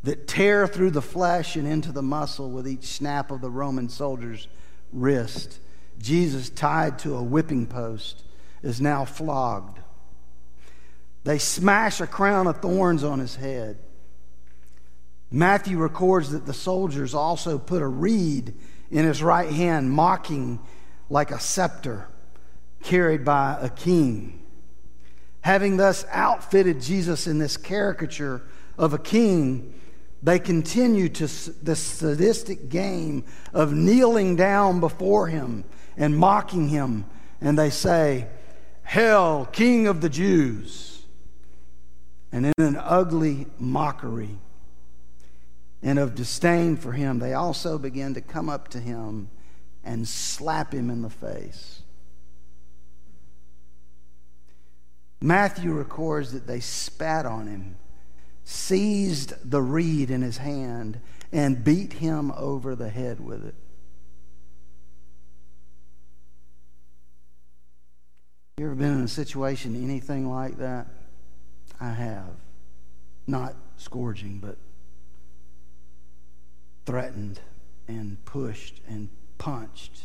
that 0.03 0.27
tear 0.27 0.67
through 0.67 0.91
the 0.91 1.03
flesh 1.03 1.57
and 1.57 1.67
into 1.67 1.93
the 1.93 2.03
muscle 2.03 2.51
with 2.51 2.67
each 2.67 2.85
snap 2.85 3.31
of 3.31 3.41
the 3.41 3.51
Roman 3.51 3.89
soldier's 3.89 4.49
wrist, 4.93 5.59
Jesus, 5.99 6.49
tied 6.49 6.99
to 7.01 7.17
a 7.17 7.23
whipping 7.23 7.67
post, 7.67 8.23
is 8.63 8.81
now 8.81 9.05
flogged. 9.05 9.79
They 11.25 11.39
smash 11.39 12.01
a 12.01 12.07
crown 12.07 12.47
of 12.47 12.63
thorns 12.63 13.05
on 13.05 13.19
his 13.19 13.37
head. 13.37 13.79
Matthew 15.31 15.79
records 15.79 16.31
that 16.31 16.47
the 16.47 16.55
soldiers 16.55 17.15
also 17.15 17.59
put 17.59 17.83
a 17.83 17.87
reed 17.87 18.55
in 18.91 19.05
his 19.05 19.23
right 19.23 19.51
hand, 19.51 19.91
mocking 19.91 20.59
like 21.09 21.31
a 21.31 21.39
scepter 21.39 22.09
carried 22.83 23.25
by 23.25 23.59
a 23.61 23.69
king. 23.69 24.40
Having 25.43 25.79
thus 25.79 26.05
outfitted 26.11 26.81
Jesus 26.81 27.27
in 27.27 27.39
this 27.39 27.57
caricature 27.57 28.43
of 28.77 28.93
a 28.93 28.99
king, 28.99 29.75
they 30.23 30.39
continue 30.39 31.09
to 31.09 31.27
the 31.63 31.77
sadistic 31.77 32.69
game 32.69 33.25
of 33.55 33.73
kneeling 33.73 34.37
down 34.37 34.81
before 34.81 35.29
him 35.29 35.65
and 35.97 36.17
mocking 36.17 36.69
him. 36.69 37.07
And 37.41 37.59
they 37.59 37.71
say, 37.71 38.27
Hail, 38.85 39.47
King 39.53 39.87
of 39.87 40.01
the 40.01 40.09
Jews. 40.09 41.07
And 42.33 42.47
in 42.47 42.53
an 42.59 42.77
ugly 42.77 43.47
mockery 43.59 44.39
and 45.83 45.99
of 45.99 46.15
disdain 46.15 46.77
for 46.77 46.93
him, 46.93 47.19
they 47.19 47.33
also 47.33 47.79
begin 47.79 48.15
to 48.15 48.21
come 48.21 48.49
up 48.49 48.69
to 48.69 48.79
him 48.79 49.31
and 49.83 50.07
slap 50.07 50.75
him 50.75 50.91
in 50.91 51.03
the 51.03 51.11
face. 51.11 51.80
Matthew 55.21 55.73
records 55.73 56.33
that 56.33 56.47
they 56.47 56.61
spat 56.61 57.27
on 57.27 57.47
him, 57.47 57.77
seized 58.45 59.35
the 59.51 59.61
reed 59.61 60.11
in 60.11 60.23
his 60.23 60.39
hand, 60.39 61.01
and 61.31 61.63
beat 61.63 61.95
him 61.95 62.33
over 62.33 62.75
the 62.75 62.89
head 62.89 63.21
with 63.21 63.45
it. 63.45 63.55
You 68.57 68.67
ever 68.67 68.75
been 68.75 68.93
in 68.93 69.05
a 69.05 69.09
situation, 69.09 69.75
anything 69.75 70.29
like 70.31 70.59
that? 70.59 70.87
I 71.81 71.93
have. 71.93 72.35
Not 73.27 73.55
scourging, 73.77 74.39
but 74.39 74.57
threatened 76.85 77.41
and 77.89 78.23
pushed 78.25 78.81
and 78.89 79.09
punched. 79.39 80.03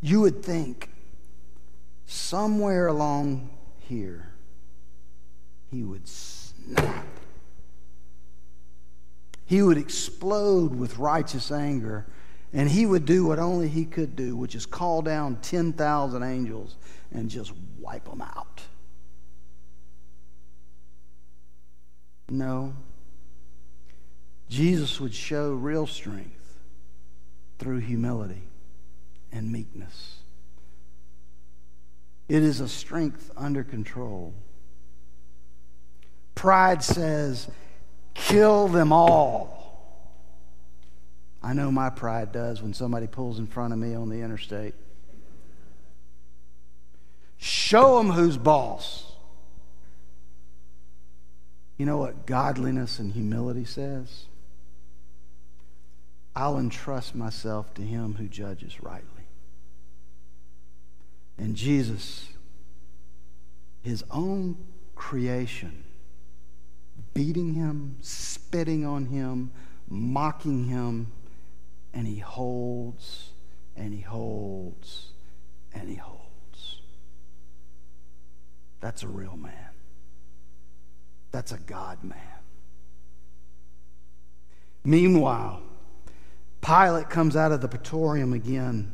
You 0.00 0.20
would 0.22 0.42
think 0.42 0.90
somewhere 2.06 2.86
along 2.86 3.50
here 3.88 4.32
he 5.70 5.82
would 5.82 6.06
snap. 6.06 7.06
He 9.44 9.62
would 9.62 9.78
explode 9.78 10.74
with 10.74 10.98
righteous 10.98 11.52
anger, 11.52 12.06
and 12.52 12.68
he 12.68 12.84
would 12.84 13.04
do 13.04 13.26
what 13.26 13.38
only 13.38 13.68
he 13.68 13.84
could 13.84 14.16
do, 14.16 14.36
which 14.36 14.54
is 14.54 14.66
call 14.66 15.02
down 15.02 15.36
10,000 15.36 16.22
angels 16.22 16.76
and 17.12 17.30
just 17.30 17.52
wipe 17.78 18.04
them 18.04 18.22
out. 18.22 18.62
No. 22.28 22.74
Jesus 24.48 25.00
would 25.00 25.14
show 25.14 25.52
real 25.52 25.86
strength 25.86 26.58
through 27.58 27.78
humility 27.78 28.48
and 29.30 29.52
meekness. 29.52 30.18
It 32.28 32.42
is 32.42 32.60
a 32.60 32.68
strength 32.68 33.30
under 33.36 33.62
control. 33.62 34.34
Pride 36.34 36.82
says, 36.82 37.48
kill 38.14 38.68
them 38.68 38.92
all. 38.92 39.56
I 41.42 41.52
know 41.52 41.70
my 41.70 41.90
pride 41.90 42.32
does 42.32 42.60
when 42.60 42.74
somebody 42.74 43.06
pulls 43.06 43.38
in 43.38 43.46
front 43.46 43.72
of 43.72 43.78
me 43.78 43.94
on 43.94 44.08
the 44.08 44.20
interstate. 44.20 44.74
Show 47.38 47.98
them 47.98 48.10
who's 48.10 48.36
boss. 48.36 49.12
You 51.76 51.86
know 51.86 51.98
what 51.98 52.26
godliness 52.26 52.98
and 52.98 53.12
humility 53.12 53.64
says? 53.64 54.24
I'll 56.34 56.58
entrust 56.58 57.14
myself 57.14 57.72
to 57.74 57.82
him 57.82 58.14
who 58.14 58.28
judges 58.28 58.82
rightly. 58.82 59.15
And 61.38 61.54
Jesus, 61.54 62.28
his 63.82 64.04
own 64.10 64.56
creation, 64.94 65.84
beating 67.14 67.54
him, 67.54 67.96
spitting 68.00 68.84
on 68.84 69.06
him, 69.06 69.50
mocking 69.88 70.64
him, 70.64 71.12
and 71.92 72.06
he 72.06 72.18
holds 72.18 73.30
and 73.76 73.92
he 73.92 74.00
holds 74.00 75.12
and 75.72 75.88
he 75.88 75.96
holds. 75.96 76.80
That's 78.80 79.02
a 79.02 79.08
real 79.08 79.36
man. 79.36 79.52
That's 81.30 81.52
a 81.52 81.58
God 81.58 82.02
man. 82.02 82.16
Meanwhile, 84.84 85.62
Pilate 86.60 87.10
comes 87.10 87.36
out 87.36 87.52
of 87.52 87.60
the 87.60 87.68
praetorium 87.68 88.32
again, 88.32 88.92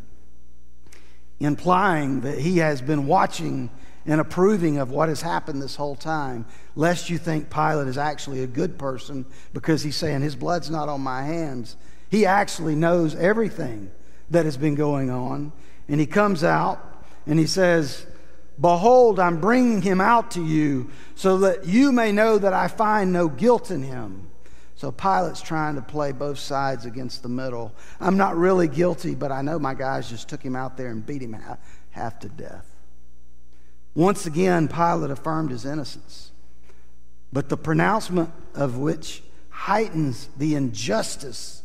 implying 1.45 2.21
that 2.23 2.39
he 2.39 2.59
has 2.59 2.81
been 2.81 3.07
watching 3.07 3.71
and 4.05 4.21
approving 4.21 4.79
of 4.79 4.91
what 4.91 5.09
has 5.09 5.23
happened 5.23 5.63
this 5.63 5.77
whole 5.77 5.95
time, 5.95 6.45
lest 6.75 7.09
you 7.09 7.19
think 7.19 7.51
Pilate 7.51 7.89
is 7.89 7.99
actually 7.99 8.43
a 8.43 8.47
good 8.47 8.79
person 8.79 9.25
because 9.53 9.83
he's 9.83 9.97
saying 9.97 10.23
his 10.23 10.35
blood's 10.35 10.71
not 10.71 10.89
on 10.89 11.01
my 11.01 11.23
hands. 11.23 11.77
He 12.11 12.27
actually 12.27 12.75
knows 12.75 13.15
everything 13.15 13.91
that 14.31 14.45
has 14.45 14.57
been 14.57 14.75
going 14.75 15.11
on. 15.11 15.53
And 15.89 16.01
he 16.01 16.07
comes 16.07 16.43
out 16.43 17.05
and 17.27 17.39
he 17.39 17.47
says, 17.47 18.07
Behold, 18.61 19.19
I'm 19.19 19.41
bringing 19.41 19.83
him 19.83 20.01
out 20.01 20.33
to 20.33 20.45
you 20.45 20.91
so 21.15 21.39
that 21.39 21.67
you 21.67 21.91
may 21.93 22.13
know 22.13 22.39
that 22.39 22.53
I 22.53 22.69
find 22.69 23.13
no 23.13 23.29
guilt 23.29 23.71
in 23.71 23.83
him. 23.83 24.29
So 24.83 24.91
Pilate's 24.91 25.41
trying 25.41 25.77
to 25.77 25.81
play 25.81 26.11
both 26.11 26.41
sides 26.41 26.87
against 26.87 27.23
the 27.23 27.29
middle. 27.29 27.73
I'm 28.01 28.17
not 28.17 28.37
really 28.37 28.67
guilty, 28.67 29.15
but 29.15 29.31
I 29.31 29.41
know 29.41 29.57
my 29.57 29.75
guys 29.75 30.11
just 30.11 30.29
took 30.29 30.43
him 30.43 30.57
out 30.57 30.77
there 30.77 30.89
and 30.89 31.07
beat 31.07 31.23
him 31.23 31.37
half, 31.93 32.19
to 32.19 32.29
death. 32.29 32.67
Once 33.95 34.27
again, 34.27 34.67
Pilate 34.67 35.13
affirmed 35.13 35.53
his 35.53 35.65
innocence, 35.65 36.33
but 37.33 37.49
the 37.49 37.57
pronouncement 37.57 38.31
of 38.57 38.77
which 38.77 39.23
heightens 39.51 40.29
the 40.37 40.57
injustice 40.57 41.63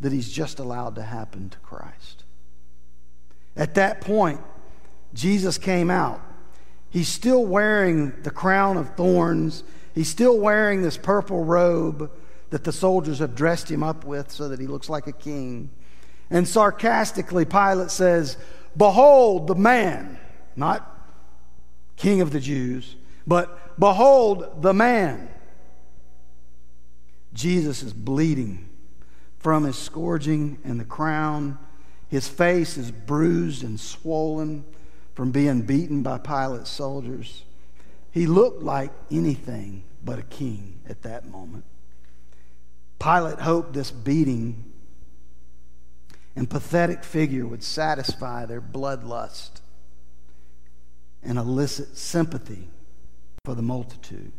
that 0.00 0.12
he's 0.12 0.30
just 0.30 0.60
allowed 0.60 0.94
to 0.94 1.02
happen 1.02 1.48
to 1.48 1.58
Christ. 1.58 2.22
At 3.56 3.74
that 3.74 4.00
point, 4.00 4.40
Jesus 5.12 5.58
came 5.58 5.90
out 5.90 6.22
He's 6.88 7.08
still 7.08 7.44
wearing 7.44 8.12
the 8.22 8.30
crown 8.30 8.76
of 8.76 8.96
thorns. 8.96 9.62
He's 9.94 10.08
still 10.08 10.38
wearing 10.38 10.82
this 10.82 10.96
purple 10.96 11.44
robe 11.44 12.10
that 12.50 12.64
the 12.64 12.72
soldiers 12.72 13.20
have 13.20 13.34
dressed 13.34 13.70
him 13.70 13.82
up 13.82 14.04
with 14.04 14.30
so 14.30 14.48
that 14.48 14.60
he 14.60 14.66
looks 14.66 14.88
like 14.88 15.06
a 15.06 15.12
king. 15.12 15.70
And 16.30 16.46
sarcastically, 16.46 17.44
Pilate 17.44 17.90
says, 17.90 18.36
Behold 18.76 19.46
the 19.46 19.54
man, 19.54 20.18
not 20.54 20.86
king 21.96 22.20
of 22.20 22.30
the 22.32 22.40
Jews, 22.40 22.96
but 23.26 23.78
behold 23.78 24.62
the 24.62 24.74
man. 24.74 25.28
Jesus 27.32 27.82
is 27.82 27.92
bleeding 27.92 28.68
from 29.38 29.64
his 29.64 29.76
scourging 29.76 30.58
and 30.64 30.78
the 30.78 30.84
crown. 30.84 31.58
His 32.08 32.28
face 32.28 32.76
is 32.76 32.90
bruised 32.90 33.62
and 33.62 33.78
swollen 33.78 34.64
from 35.14 35.30
being 35.30 35.62
beaten 35.62 36.02
by 36.02 36.18
Pilate's 36.18 36.70
soldiers. 36.70 37.44
He 38.10 38.26
looked 38.26 38.62
like 38.62 38.90
anything 39.10 39.84
but 40.04 40.18
a 40.18 40.22
king 40.22 40.80
at 40.88 41.02
that 41.02 41.28
moment. 41.28 41.64
Pilate 43.00 43.40
hoped 43.40 43.72
this 43.72 43.90
beating 43.90 44.64
and 46.36 46.48
pathetic 46.48 47.02
figure 47.02 47.46
would 47.46 47.64
satisfy 47.64 48.46
their 48.46 48.60
bloodlust 48.60 49.60
and 51.22 51.38
elicit 51.38 51.96
sympathy 51.96 52.68
for 53.44 53.54
the 53.54 53.62
multitude. 53.62 54.32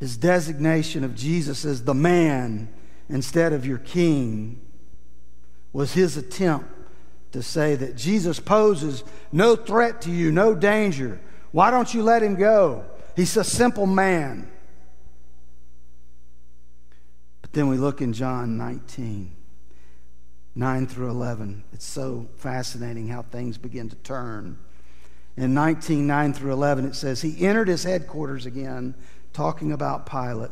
His 0.00 0.16
designation 0.16 1.04
of 1.04 1.14
Jesus 1.14 1.64
as 1.64 1.84
the 1.84 1.94
man 1.94 2.68
instead 3.08 3.52
of 3.52 3.64
your 3.64 3.78
king 3.78 4.60
was 5.72 5.94
his 5.94 6.16
attempt 6.16 6.66
to 7.30 7.42
say 7.42 7.76
that 7.76 7.96
Jesus 7.96 8.40
poses 8.40 9.04
no 9.30 9.56
threat 9.56 10.02
to 10.02 10.10
you, 10.10 10.32
no 10.32 10.54
danger. 10.54 11.20
Why 11.52 11.70
don't 11.70 11.94
you 11.94 12.02
let 12.02 12.22
him 12.22 12.34
go? 12.34 12.84
He's 13.14 13.36
a 13.36 13.44
simple 13.44 13.86
man. 13.86 14.50
Then 17.52 17.68
we 17.68 17.76
look 17.76 18.00
in 18.00 18.12
John 18.12 18.56
19, 18.56 19.30
9 20.54 20.86
through 20.86 21.10
11. 21.10 21.64
It's 21.72 21.84
so 21.84 22.26
fascinating 22.36 23.08
how 23.08 23.22
things 23.22 23.58
begin 23.58 23.88
to 23.90 23.96
turn. 23.96 24.58
In 25.36 25.54
19, 25.54 26.06
9 26.06 26.32
through 26.32 26.52
11, 26.52 26.86
it 26.86 26.94
says, 26.94 27.22
He 27.22 27.46
entered 27.46 27.68
his 27.68 27.84
headquarters 27.84 28.46
again, 28.46 28.94
talking 29.32 29.72
about 29.72 30.06
Pilate. 30.06 30.50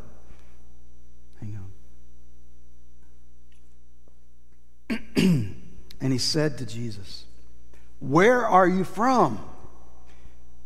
Hang 1.39 1.59
on. 4.89 5.55
And 6.01 6.11
he 6.11 6.17
said 6.17 6.57
to 6.57 6.65
Jesus, 6.65 7.25
Where 7.99 8.45
are 8.45 8.67
you 8.67 8.83
from? 8.83 9.39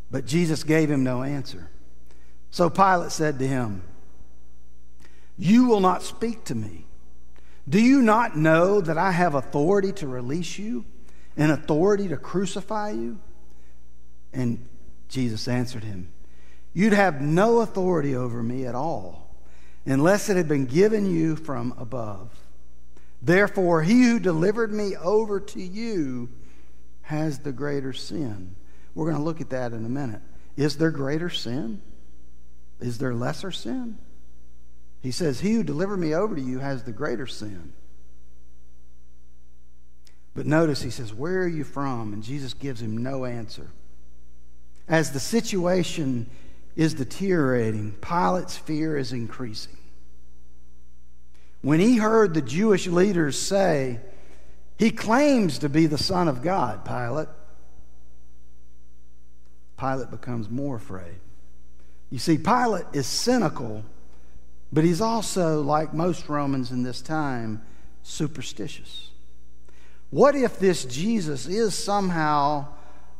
But 0.09 0.25
Jesus 0.25 0.63
gave 0.63 0.89
him 0.89 1.03
no 1.03 1.23
answer. 1.23 1.69
So 2.51 2.69
Pilate 2.69 3.11
said 3.11 3.37
to 3.39 3.47
him, 3.47 3.83
You 5.37 5.65
will 5.65 5.79
not 5.79 6.03
speak 6.03 6.45
to 6.45 6.55
me. 6.55 6.85
Do 7.67 7.81
you 7.81 8.01
not 8.01 8.37
know 8.37 8.79
that 8.81 8.97
I 8.97 9.11
have 9.11 9.33
authority 9.33 9.91
to 9.93 10.07
release 10.07 10.57
you 10.57 10.85
and 11.35 11.51
authority 11.51 12.07
to 12.09 12.17
crucify 12.17 12.91
you? 12.91 13.19
And 14.31 14.67
Jesus 15.09 15.47
answered 15.47 15.83
him, 15.83 16.09
You'd 16.73 16.93
have 16.93 17.21
no 17.21 17.61
authority 17.61 18.15
over 18.15 18.43
me 18.43 18.65
at 18.65 18.75
all 18.75 19.35
unless 19.85 20.29
it 20.29 20.37
had 20.37 20.47
been 20.47 20.65
given 20.65 21.09
you 21.09 21.35
from 21.35 21.73
above. 21.77 22.29
Therefore, 23.21 23.81
he 23.81 24.03
who 24.03 24.19
delivered 24.19 24.71
me 24.71 24.95
over 24.95 25.39
to 25.39 25.61
you 25.61 26.29
has 27.03 27.39
the 27.39 27.51
greater 27.51 27.93
sin. 27.93 28.55
We're 28.93 29.05
going 29.05 29.17
to 29.17 29.23
look 29.23 29.41
at 29.41 29.49
that 29.49 29.73
in 29.73 29.85
a 29.85 29.89
minute. 29.89 30.21
Is 30.57 30.77
there 30.77 30.91
greater 30.91 31.29
sin? 31.29 31.81
Is 32.79 32.97
there 32.97 33.13
lesser 33.13 33.51
sin? 33.51 33.97
He 35.05 35.11
says, 35.11 35.39
He 35.39 35.53
who 35.53 35.61
delivered 35.61 35.97
me 35.97 36.15
over 36.15 36.35
to 36.35 36.41
you 36.41 36.57
has 36.57 36.81
the 36.81 36.91
greater 36.91 37.27
sin. 37.27 37.73
But 40.33 40.47
notice 40.47 40.81
he 40.81 40.89
says, 40.89 41.13
Where 41.13 41.43
are 41.43 41.47
you 41.47 41.63
from? 41.63 42.11
And 42.11 42.23
Jesus 42.23 42.55
gives 42.55 42.81
him 42.81 42.97
no 42.97 43.23
answer. 43.23 43.67
as 44.87 45.11
the 45.11 45.19
situation 45.19 46.27
is 46.75 46.95
deteriorating, 46.95 47.91
Pilate's 48.01 48.57
fear 48.57 48.97
is 48.97 49.13
increasing. 49.13 49.77
When 51.61 51.79
he 51.79 51.97
heard 51.97 52.33
the 52.33 52.41
Jewish 52.41 52.87
leaders 52.87 53.39
say, 53.39 53.99
He 54.79 54.89
claims 54.89 55.59
to 55.59 55.69
be 55.69 55.85
the 55.85 55.99
Son 55.99 56.27
of 56.27 56.41
God, 56.41 56.83
Pilate, 56.83 57.29
Pilate 59.77 60.09
becomes 60.09 60.49
more 60.49 60.77
afraid. 60.77 61.19
You 62.09 62.17
see, 62.17 62.39
Pilate 62.39 62.85
is 62.93 63.05
cynical, 63.05 63.85
but 64.75 64.83
he's 64.83 64.99
also, 64.99 65.61
like 65.61 65.93
most 65.93 66.27
Romans 66.27 66.69
in 66.71 66.83
this 66.83 67.01
time, 67.01 67.61
superstitious. 68.03 69.09
What 70.09 70.35
if 70.35 70.59
this 70.59 70.83
Jesus 70.83 71.47
is 71.47 71.73
somehow 71.73 72.67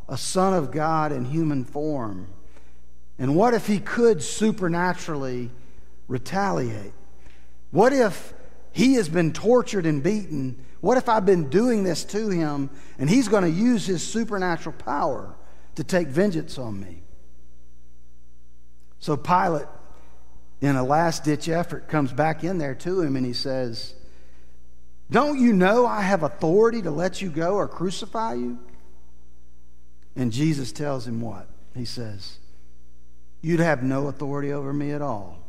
a 0.10 0.18
Son 0.18 0.54
of 0.54 0.72
God 0.72 1.13
in 1.13 1.24
human 1.24 1.63
form? 1.63 2.28
And 3.18 3.38
what 3.38 3.54
if 3.54 3.68
he 3.68 3.80
could 3.80 4.22
supernaturally 4.22 5.50
retaliate? 6.10 6.91
What 7.72 7.94
if 7.94 8.34
he 8.74 8.96
has 8.96 9.08
been 9.08 9.32
tortured 9.32 9.86
and 9.86 10.04
beaten? 10.04 10.62
What 10.82 10.98
if 10.98 11.08
I've 11.08 11.26
been 11.26 11.50
doing 11.50 11.86
this 11.86 12.04
to 12.04 12.30
him 12.30 12.70
and 13.00 13.10
he's 13.10 13.30
going 13.30 13.44
to 13.44 13.50
use 13.50 13.86
his 13.86 14.06
supernatural 14.06 14.76
power 14.76 15.34
to 15.76 15.86
take 15.86 16.10
vengeance 16.10 16.58
on 16.58 16.82
me? 16.82 17.02
So 19.00 19.15
Pilate, 19.15 19.68
in 20.62 20.76
a 20.76 20.84
last 20.84 21.24
ditch 21.24 21.50
effort, 21.50 21.88
comes 21.88 22.12
back 22.13 22.44
in 22.44 22.58
there 22.58 22.76
to 22.76 23.02
him 23.02 23.15
and 23.15 23.26
he 23.26 23.34
says, 23.34 23.94
Don't 25.12 25.39
you 25.39 25.54
know 25.54 25.86
I 25.86 26.02
have 26.02 26.24
authority 26.24 26.82
to 26.82 26.91
let 26.91 27.22
you 27.22 27.30
go 27.30 27.56
or 27.56 27.68
crucify 27.68 28.36
you? 28.36 28.60
And 30.15 30.32
Jesus 30.32 30.72
tells 30.72 31.08
him 31.08 31.22
what? 31.22 31.48
He 31.76 31.86
says, 31.86 32.39
You'd 33.41 33.60
have 33.60 33.84
no 33.84 34.08
authority 34.08 34.52
over 34.52 34.74
me 34.74 34.91
at 34.91 35.02
all 35.02 35.39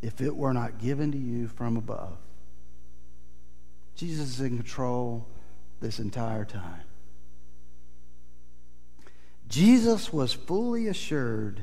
if 0.00 0.20
it 0.20 0.34
were 0.34 0.52
not 0.52 0.78
given 0.78 1.12
to 1.12 1.18
you 1.18 1.48
from 1.48 1.76
above. 1.76 2.16
Jesus 3.94 4.30
is 4.30 4.40
in 4.40 4.56
control 4.56 5.26
this 5.80 5.98
entire 5.98 6.44
time. 6.44 6.82
Jesus 9.48 10.12
was 10.12 10.32
fully 10.32 10.88
assured 10.88 11.60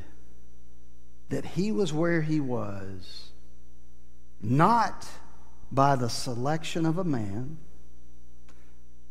that 1.30 1.46
he 1.46 1.72
was 1.72 1.94
where 1.94 2.22
he 2.22 2.40
was 2.40 3.30
not 4.42 5.08
by 5.72 5.96
the 5.96 6.10
selection 6.10 6.86
of 6.86 6.98
a 6.98 7.04
man 7.04 7.58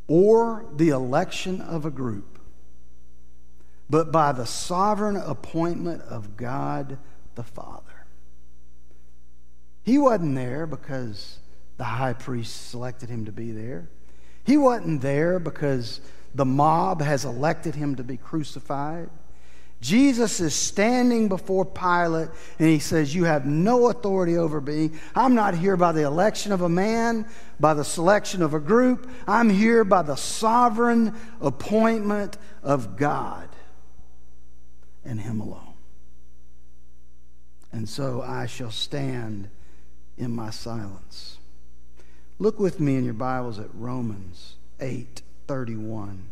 or 0.06 0.66
the 0.74 0.88
election 0.88 1.60
of 1.60 1.84
a 1.84 1.90
group, 1.90 2.38
but 3.88 4.10
by 4.10 4.32
the 4.32 4.46
sovereign 4.46 5.16
appointment 5.16 6.02
of 6.02 6.36
God 6.36 6.98
the 7.34 7.44
Father. 7.44 7.82
He 9.84 9.98
wasn't 9.98 10.34
there 10.34 10.66
because 10.66 11.38
the 11.76 11.84
high 11.84 12.12
priest 12.12 12.70
selected 12.70 13.08
him 13.08 13.26
to 13.26 13.32
be 13.32 13.52
there. 13.52 13.88
He 14.44 14.56
wasn't 14.56 15.02
there 15.02 15.38
because 15.38 16.00
the 16.34 16.44
mob 16.44 17.00
has 17.00 17.24
elected 17.24 17.74
him 17.74 17.96
to 17.96 18.02
be 18.02 18.16
crucified. 18.16 19.10
Jesus 19.80 20.40
is 20.40 20.54
standing 20.54 21.28
before 21.28 21.64
Pilate 21.64 22.30
and 22.58 22.68
he 22.68 22.80
says, 22.80 23.14
You 23.14 23.24
have 23.24 23.46
no 23.46 23.88
authority 23.90 24.36
over 24.36 24.60
me. 24.60 24.90
I'm 25.14 25.34
not 25.34 25.54
here 25.54 25.76
by 25.76 25.92
the 25.92 26.02
election 26.02 26.50
of 26.50 26.62
a 26.62 26.68
man, 26.68 27.26
by 27.60 27.74
the 27.74 27.84
selection 27.84 28.42
of 28.42 28.54
a 28.54 28.60
group. 28.60 29.08
I'm 29.26 29.48
here 29.48 29.84
by 29.84 30.02
the 30.02 30.16
sovereign 30.16 31.14
appointment 31.40 32.38
of 32.62 32.96
God 32.96 33.48
and 35.04 35.20
Him 35.20 35.40
alone. 35.40 35.74
And 37.70 37.88
so 37.88 38.22
I 38.22 38.46
shall 38.46 38.72
stand 38.72 39.48
in 40.16 40.34
my 40.34 40.50
silence. 40.50 41.38
Look 42.40 42.58
with 42.58 42.80
me 42.80 42.96
in 42.96 43.04
your 43.04 43.14
Bibles 43.14 43.58
at 43.58 43.68
Romans 43.74 44.56
8 44.80 45.22
31. 45.46 46.28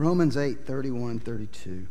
Romans 0.00 0.38
8 0.38 0.64
31 0.64 1.18
32. 1.18 1.86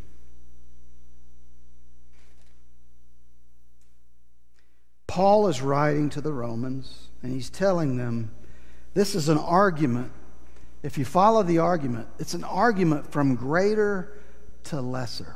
Paul 5.06 5.48
is 5.48 5.62
writing 5.62 6.10
to 6.10 6.22
the 6.22 6.34
Romans, 6.34 7.10
and 7.22 7.32
he's 7.32 7.52
telling 7.52 7.98
them 7.98 8.32
this 8.96 9.14
is 9.14 9.30
an 9.30 9.38
argument. 9.38 10.12
If 10.82 10.98
you 10.98 11.06
follow 11.06 11.44
the 11.44 11.60
argument, 11.60 12.08
it's 12.18 12.34
an 12.34 12.44
argument 12.44 13.12
from 13.12 13.36
greater 13.36 14.18
to 14.66 14.82
lesser. 14.82 15.36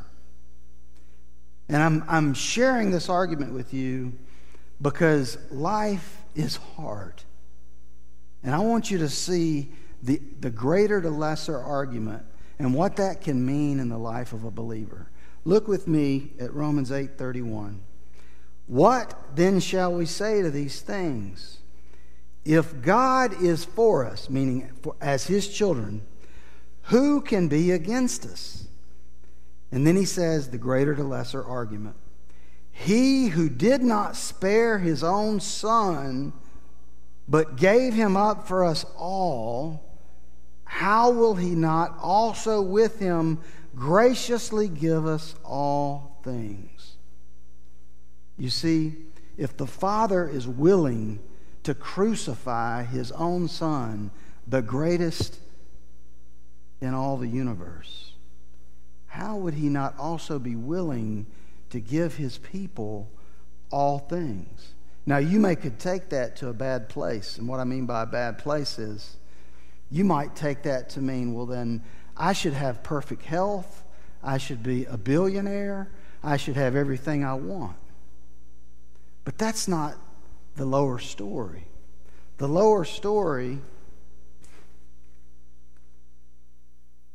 And 1.70 1.78
I'm, 1.78 2.04
I'm 2.08 2.34
sharing 2.34 2.90
this 2.90 3.08
argument 3.08 3.54
with 3.54 3.72
you 3.72 4.14
because 4.82 5.38
life 5.52 6.24
is 6.34 6.56
hard. 6.56 7.22
And 8.42 8.56
I 8.56 8.60
want 8.60 8.90
you 8.90 8.98
to 9.00 9.10
see 9.10 9.74
the, 10.02 10.20
the 10.40 10.50
greater 10.50 11.02
to 11.02 11.10
lesser 11.12 11.60
argument 11.60 12.26
and 12.60 12.74
what 12.74 12.96
that 12.98 13.22
can 13.22 13.46
mean 13.46 13.80
in 13.80 13.90
the 13.90 13.98
life 13.98 14.34
of 14.34 14.44
a 14.44 14.52
believer. 14.52 15.08
Look 15.46 15.68
with 15.68 15.88
me 15.88 16.32
at 16.40 16.54
Romans 16.54 16.92
8:31. 16.92 17.82
What 18.68 19.36
then 19.36 19.60
shall 19.60 19.94
we 19.94 20.06
say 20.06 20.42
to 20.42 20.50
these 20.50 20.82
things? 20.82 21.60
If 22.46 22.82
God 22.82 23.42
is 23.42 23.66
for 23.66 24.06
us, 24.06 24.30
meaning 24.30 24.70
for, 24.82 24.96
as 25.02 25.28
his 25.28 25.48
children, 25.48 26.06
who 26.84 27.22
can 27.22 27.48
be 27.48 27.72
against 27.72 28.26
us? 28.26 28.68
And 29.72 29.88
then 29.88 29.96
he 29.96 30.06
says 30.06 30.50
the 30.50 30.58
greater 30.58 30.96
to 30.96 31.04
lesser 31.04 31.44
argument. 31.44 31.96
He 32.72 33.28
who 33.28 33.50
did 33.50 33.82
not 33.82 34.16
spare 34.16 34.80
his 34.80 35.04
own 35.04 35.40
son, 35.40 36.34
but 37.28 37.56
gave 37.56 37.94
him 37.94 38.18
up 38.18 38.48
for 38.48 38.64
us 38.64 38.86
all, 38.98 39.93
how 40.74 41.12
will 41.12 41.36
he 41.36 41.52
not 41.52 41.96
also 42.02 42.60
with 42.60 42.98
him 42.98 43.38
graciously 43.76 44.68
give 44.68 45.06
us 45.06 45.36
all 45.46 46.18
things? 46.24 46.96
You 48.40 48.50
see, 48.50 48.96
if 49.38 49.56
the 49.56 49.68
Father 49.68 50.28
is 50.28 50.48
willing 50.48 51.20
to 51.62 51.76
crucify 51.76 52.86
his 52.86 53.12
own 53.12 53.48
Son, 53.48 54.10
the 54.48 54.64
greatest 54.64 55.38
in 56.82 56.96
all 56.96 57.18
the 57.18 57.28
universe, 57.28 58.14
how 59.06 59.38
would 59.38 59.54
he 59.54 59.70
not 59.70 59.96
also 60.00 60.40
be 60.40 60.56
willing 60.56 61.28
to 61.70 61.80
give 61.80 62.16
his 62.16 62.40
people 62.40 63.12
all 63.70 64.00
things? 64.00 64.74
Now, 65.06 65.20
you 65.20 65.40
may 65.40 65.56
could 65.56 65.78
take 65.78 66.10
that 66.10 66.36
to 66.38 66.48
a 66.48 66.54
bad 66.54 66.90
place. 66.90 67.38
And 67.38 67.48
what 67.48 67.60
I 67.60 67.64
mean 67.64 67.86
by 67.86 68.02
a 68.02 68.08
bad 68.08 68.40
place 68.40 68.80
is 68.80 69.18
you 69.94 70.04
might 70.04 70.36
take 70.36 70.64
that 70.64 70.90
to 70.90 71.02
mean, 71.02 71.36
well, 71.36 71.46
then 71.46 71.84
I 72.18 72.34
should 72.34 72.54
have 72.54 72.82
perfect 72.82 73.24
health. 73.24 73.84
I 74.24 74.40
should 74.40 74.64
be 74.64 74.86
a 74.86 74.98
billionaire. 74.98 75.92
I 76.24 76.38
should 76.38 76.56
have 76.56 76.76
everything 76.76 77.24
I 77.24 77.36
want. 77.36 77.78
But 79.24 79.38
that's 79.38 79.68
not 79.68 79.94
the 80.56 80.66
lower 80.66 80.98
story. 80.98 81.68
The 82.40 82.48
lower 82.48 82.86
story 82.86 83.60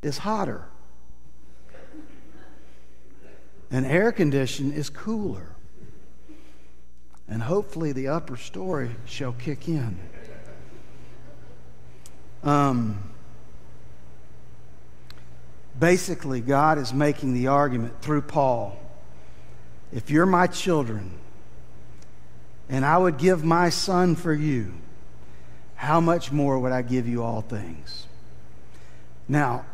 is 0.00 0.18
hotter 0.18 0.68
and 3.72 3.84
air 3.86 4.12
condition 4.12 4.72
is 4.72 4.88
cooler. 4.88 5.56
And 7.26 7.42
hopefully 7.42 7.90
the 7.90 8.06
upper 8.06 8.36
story 8.36 8.90
shall 9.04 9.32
kick 9.32 9.68
in. 9.68 9.98
Um, 12.42 13.02
basically, 15.78 16.40
God 16.40 16.78
is 16.78 16.92
making 16.92 17.34
the 17.34 17.48
argument 17.48 18.00
through 18.00 18.22
Paul 18.22 18.78
if 19.92 20.10
you're 20.10 20.26
my 20.26 20.46
children 20.46 21.12
and 22.68 22.84
I 22.84 22.98
would 22.98 23.16
give 23.16 23.44
my 23.44 23.70
son 23.70 24.14
for 24.14 24.32
you, 24.32 24.74
how 25.76 26.00
much 26.00 26.30
more 26.30 26.58
would 26.58 26.72
I 26.72 26.82
give 26.82 27.08
you 27.08 27.22
all 27.22 27.40
things? 27.40 28.06
Now, 29.26 29.64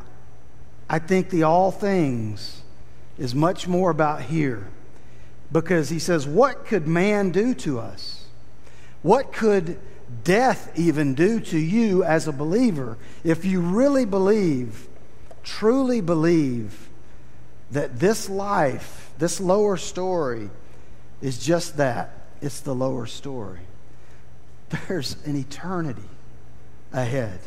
I 0.89 0.99
think 0.99 1.31
the 1.31 1.43
all 1.45 1.71
things 1.71 2.63
is 3.19 3.35
much 3.35 3.67
more 3.67 3.91
about 3.91 4.23
here 4.23 4.69
because 5.51 5.89
he 5.89 5.99
says, 5.99 6.27
What 6.27 6.67
could 6.67 6.87
man 6.87 7.31
do 7.31 7.55
to 7.55 7.81
us? 7.81 8.27
What 9.03 9.33
could 9.33 9.79
death 10.23 10.71
even 10.79 11.15
do 11.15 11.41
to 11.41 11.59
you 11.59 12.05
as 12.05 12.29
a 12.29 12.33
believer 12.33 12.97
if 13.23 13.45
you 13.45 13.61
really 13.61 14.05
believe, 14.05 14.87
truly 15.43 16.01
believe, 16.01 16.89
that 17.71 17.99
this 17.99 18.29
life, 18.29 19.11
this 19.19 19.41
lower 19.41 19.77
story, 19.77 20.51
is 21.21 21.39
just 21.45 21.77
that 21.79 22.11
it's 22.41 22.61
the 22.61 22.75
lower 22.75 23.07
story. 23.07 23.61
there's 24.89 25.17
an 25.25 25.37
eternity 25.37 26.03
ahead. 26.93 27.39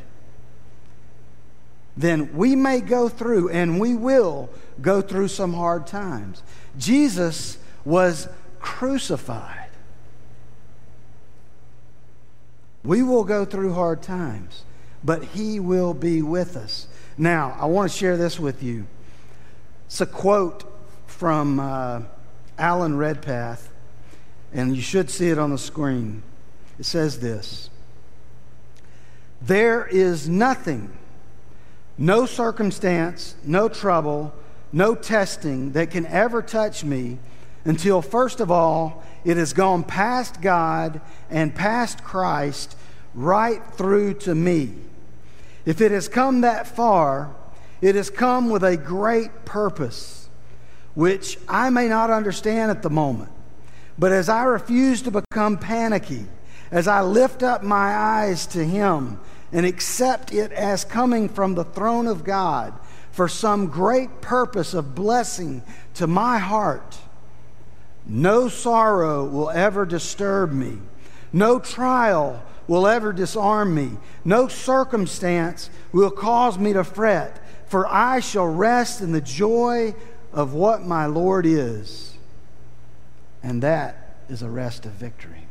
Then 1.95 2.35
we 2.35 2.55
may 2.55 2.79
go 2.79 3.09
through, 3.09 3.49
and 3.49 3.79
we 3.79 3.95
will 3.95 4.49
go 4.81 5.01
through 5.01 5.29
some 5.29 5.53
hard 5.53 5.87
times. 5.87 6.43
Jesus 6.77 7.57
was 7.83 8.27
crucified. 8.59 9.56
We 12.83 13.03
will 13.03 13.23
go 13.23 13.45
through 13.45 13.73
hard 13.73 14.01
times, 14.01 14.63
but 15.03 15.23
He 15.23 15.59
will 15.59 15.93
be 15.93 16.21
with 16.21 16.55
us. 16.55 16.87
Now, 17.17 17.57
I 17.59 17.65
want 17.65 17.91
to 17.91 17.97
share 17.97 18.17
this 18.17 18.39
with 18.39 18.61
you. 18.61 18.85
It's 19.87 20.01
a 20.01 20.05
quote 20.05 20.63
from 21.07 21.59
uh, 21.59 22.01
Alan 22.57 22.97
Redpath, 22.97 23.69
and 24.53 24.75
you 24.75 24.81
should 24.81 25.09
see 25.09 25.29
it 25.29 25.39
on 25.39 25.51
the 25.51 25.57
screen. 25.57 26.21
It 26.79 26.85
says 26.85 27.19
this 27.19 27.69
There 29.41 29.85
is 29.87 30.29
nothing, 30.29 30.95
no 31.97 32.25
circumstance, 32.25 33.35
no 33.43 33.67
trouble, 33.67 34.33
no 34.71 34.93
testing 34.95 35.71
that 35.71 35.91
can 35.91 36.05
ever 36.05 36.41
touch 36.41 36.83
me 36.83 37.17
until, 37.65 38.01
first 38.01 38.39
of 38.39 38.51
all, 38.51 39.03
it 39.25 39.37
has 39.37 39.53
gone 39.53 39.83
past 39.83 40.41
God 40.41 41.01
and 41.29 41.53
past 41.53 42.03
Christ 42.03 42.75
right 43.13 43.61
through 43.73 44.13
to 44.15 44.35
me. 44.35 44.73
If 45.65 45.81
it 45.81 45.91
has 45.91 46.07
come 46.07 46.41
that 46.41 46.67
far, 46.67 47.35
it 47.81 47.95
has 47.95 48.09
come 48.09 48.49
with 48.49 48.63
a 48.63 48.77
great 48.77 49.45
purpose, 49.45 50.29
which 50.95 51.37
I 51.47 51.69
may 51.69 51.87
not 51.87 52.09
understand 52.09 52.71
at 52.71 52.83
the 52.83 52.89
moment. 52.89 53.31
But 53.99 54.11
as 54.11 54.29
I 54.29 54.43
refuse 54.43 55.01
to 55.03 55.11
become 55.11 55.57
panicky, 55.57 56.25
as 56.71 56.87
I 56.87 57.01
lift 57.01 57.43
up 57.43 57.63
my 57.63 57.95
eyes 57.95 58.45
to 58.47 58.63
Him 58.63 59.19
and 59.51 59.65
accept 59.65 60.33
it 60.33 60.51
as 60.51 60.85
coming 60.85 61.29
from 61.29 61.55
the 61.55 61.63
throne 61.63 62.07
of 62.07 62.23
God 62.23 62.73
for 63.11 63.27
some 63.27 63.67
great 63.67 64.21
purpose 64.21 64.73
of 64.73 64.93
blessing 64.93 65.63
to 65.95 66.05
my 66.05 66.37
heart, 66.37 66.97
no 68.07 68.47
sorrow 68.47 69.25
will 69.25 69.49
ever 69.49 69.85
disturb 69.85 70.51
me, 70.51 70.77
no 71.33 71.59
trial 71.59 72.43
will 72.67 72.87
ever 72.87 73.13
disarm 73.13 73.75
me, 73.75 73.91
no 74.23 74.47
circumstance 74.47 75.69
will 75.91 76.11
cause 76.11 76.57
me 76.57 76.73
to 76.73 76.83
fret, 76.83 77.39
for 77.67 77.87
I 77.87 78.19
shall 78.19 78.47
rest 78.47 79.01
in 79.01 79.11
the 79.11 79.21
joy 79.21 79.93
of 80.33 80.53
what 80.53 80.85
my 80.85 81.05
Lord 81.05 81.45
is. 81.45 82.13
And 83.43 83.61
that 83.63 84.15
is 84.29 84.41
a 84.41 84.49
rest 84.49 84.85
of 84.85 84.91
victory. 84.93 85.45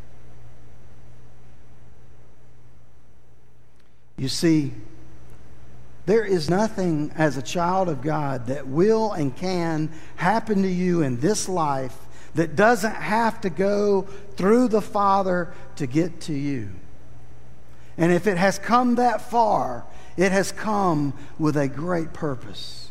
You 4.19 4.29
see, 4.29 4.73
there 6.07 6.25
is 6.25 6.49
nothing 6.49 7.13
as 7.17 7.37
a 7.37 7.43
child 7.43 7.89
of 7.89 8.01
God 8.01 8.47
that 8.47 8.67
will 8.67 9.13
and 9.13 9.37
can 9.37 9.91
happen 10.17 10.63
to 10.63 10.69
you 10.69 11.03
in 11.03 11.21
this 11.21 11.49
life 11.49 11.97
that 12.37 12.55
doesn't 12.55 12.95
have 12.95 13.41
to 13.41 13.51
go 13.51 14.03
through 14.37 14.69
the 14.69 14.83
Father 14.83 15.53
to 15.77 15.87
get 15.87 16.21
to 16.23 16.33
you. 16.33 16.71
And 17.99 18.13
if 18.13 18.27
it 18.27 18.37
has 18.37 18.59
come 18.59 18.97
that 18.97 19.23
far, 19.31 19.85
it 20.17 20.33
has 20.33 20.53
come 20.53 21.15
with 21.39 21.57
a 21.57 21.67
great 21.67 22.13
purpose. 22.13 22.91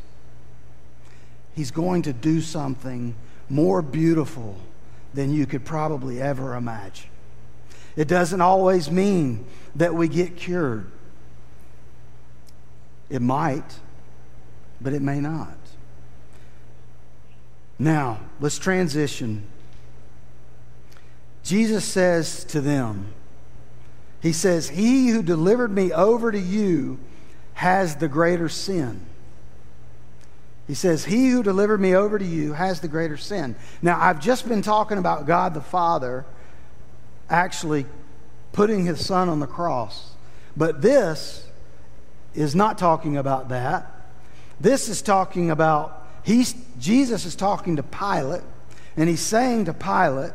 He's 1.55 1.71
going 1.71 2.01
to 2.03 2.13
do 2.13 2.41
something 2.41 3.15
more 3.47 3.81
beautiful 3.81 4.57
than 5.13 5.31
you 5.31 5.45
could 5.45 5.63
probably 5.63 6.19
ever 6.19 6.55
imagine. 6.55 7.09
It 7.95 8.07
doesn't 8.07 8.41
always 8.41 8.89
mean 8.89 9.45
that 9.75 9.93
we 9.93 10.07
get 10.07 10.35
cured. 10.35 10.89
It 13.09 13.21
might, 13.21 13.79
but 14.81 14.93
it 14.93 15.03
may 15.03 15.21
not. 15.21 15.57
Now, 17.77 18.19
let's 18.39 18.57
transition. 18.57 19.43
Jesus 21.43 21.85
says 21.85 22.43
to 22.45 22.61
them, 22.61 23.13
He 24.21 24.33
says, 24.33 24.69
He 24.69 25.09
who 25.09 25.21
delivered 25.21 25.71
me 25.71 25.91
over 25.91 26.31
to 26.31 26.39
you 26.39 26.99
has 27.53 27.97
the 27.97 28.07
greater 28.07 28.49
sin. 28.49 29.05
He 30.67 30.73
says, 30.73 31.05
He 31.05 31.29
who 31.29 31.43
delivered 31.43 31.79
me 31.79 31.95
over 31.95 32.17
to 32.17 32.25
you 32.25 32.53
has 32.53 32.81
the 32.81 32.87
greater 32.87 33.17
sin. 33.17 33.55
Now, 33.81 33.99
I've 33.99 34.19
just 34.19 34.47
been 34.47 34.61
talking 34.61 34.97
about 34.97 35.27
God 35.27 35.53
the 35.53 35.61
Father 35.61 36.25
actually 37.29 37.85
putting 38.51 38.85
his 38.85 39.05
son 39.05 39.29
on 39.29 39.39
the 39.39 39.47
cross. 39.47 40.11
But 40.55 40.81
this 40.81 41.45
is 42.33 42.55
not 42.55 42.77
talking 42.77 43.17
about 43.17 43.49
that. 43.49 43.91
This 44.59 44.87
is 44.87 45.01
talking 45.01 45.51
about, 45.51 46.04
he's, 46.25 46.53
Jesus 46.79 47.25
is 47.25 47.35
talking 47.35 47.77
to 47.77 47.83
Pilate, 47.83 48.41
and 48.97 49.07
he's 49.07 49.21
saying 49.21 49.65
to 49.65 49.73
Pilate, 49.73 50.33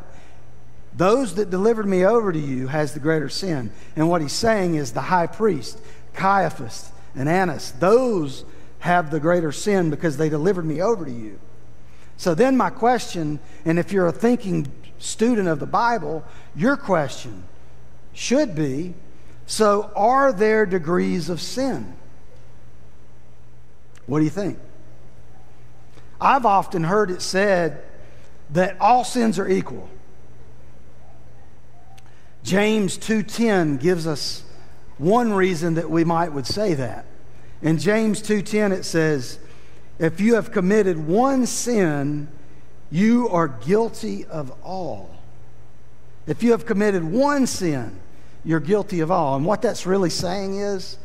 Those 0.97 1.35
that 1.35 1.51
delivered 1.51 1.87
me 1.87 2.07
over 2.07 2.33
to 2.33 2.39
you 2.39 2.69
has 2.69 2.95
the 2.95 3.01
greater 3.01 3.29
sin. 3.29 3.71
And 3.97 4.09
what 4.09 4.23
he's 4.23 4.33
saying 4.33 4.77
is 4.77 4.93
the 4.93 5.03
high 5.03 5.27
priest, 5.27 5.79
Caiaphas, 6.15 6.91
and 7.15 7.29
Annas, 7.29 7.73
those 7.73 8.45
have 8.79 9.11
the 9.11 9.21
greater 9.21 9.53
sin 9.53 9.91
because 9.91 10.17
they 10.17 10.29
delivered 10.29 10.65
me 10.65 10.81
over 10.81 11.05
to 11.05 11.13
you. 11.13 11.39
So 12.17 12.35
then, 12.35 12.57
my 12.57 12.71
question, 12.71 13.39
and 13.65 13.79
if 13.79 13.93
you're 13.93 14.07
a 14.07 14.13
thinking 14.13 14.71
student 14.99 15.49
of 15.49 15.59
the 15.59 15.67
Bible, 15.67 16.25
your 16.55 16.77
question 16.77 17.45
should 18.13 18.55
be 18.55 18.95
so 19.51 19.91
are 19.97 20.33
there 20.33 20.65
degrees 20.65 21.29
of 21.29 21.41
sin? 21.41 21.97
What 24.07 24.21
do 24.21 24.25
you 24.25 24.31
think? 24.31 24.59
I've 26.21 26.45
often 26.45 26.85
heard 26.85 27.11
it 27.11 27.23
said 27.23 27.83
that 28.51 28.77
all 28.81 29.05
sins 29.05 29.39
are 29.39 29.49
equal. 29.49 29.89
James 32.43 32.97
2:10 32.97 33.77
gives 33.79 34.07
us 34.07 34.43
one 34.99 35.33
reason 35.33 35.75
that 35.75 35.91
we 35.91 36.05
might 36.05 36.33
would 36.33 36.47
say 36.47 36.75
that. 36.75 37.07
In 37.63 37.79
James 37.79 38.21
2:10 38.21 38.73
it 38.73 38.85
says, 38.85 39.39
"If 39.99 40.21
you 40.21 40.35
have 40.35 40.53
committed 40.53 41.07
one 41.07 41.47
sin, 41.47 42.29
you 42.91 43.29
are 43.29 43.49
guilty 43.49 44.25
of 44.27 44.53
all." 44.63 45.11
If 46.27 46.43
you 46.43 46.53
have 46.53 46.67
committed 46.67 47.05
one 47.05 47.47
sin, 47.47 47.99
you're 48.45 48.61
guilty 48.61 49.01
of 49.01 49.11
all. 49.11 49.37
And 49.37 49.45
what 49.45 49.63
that's 49.63 49.87
really 49.87 50.11
saying 50.11 50.59
is 50.59 50.97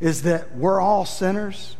is 0.00 0.22
that 0.22 0.56
we're 0.56 0.80
all 0.80 1.04
sinners 1.04 1.76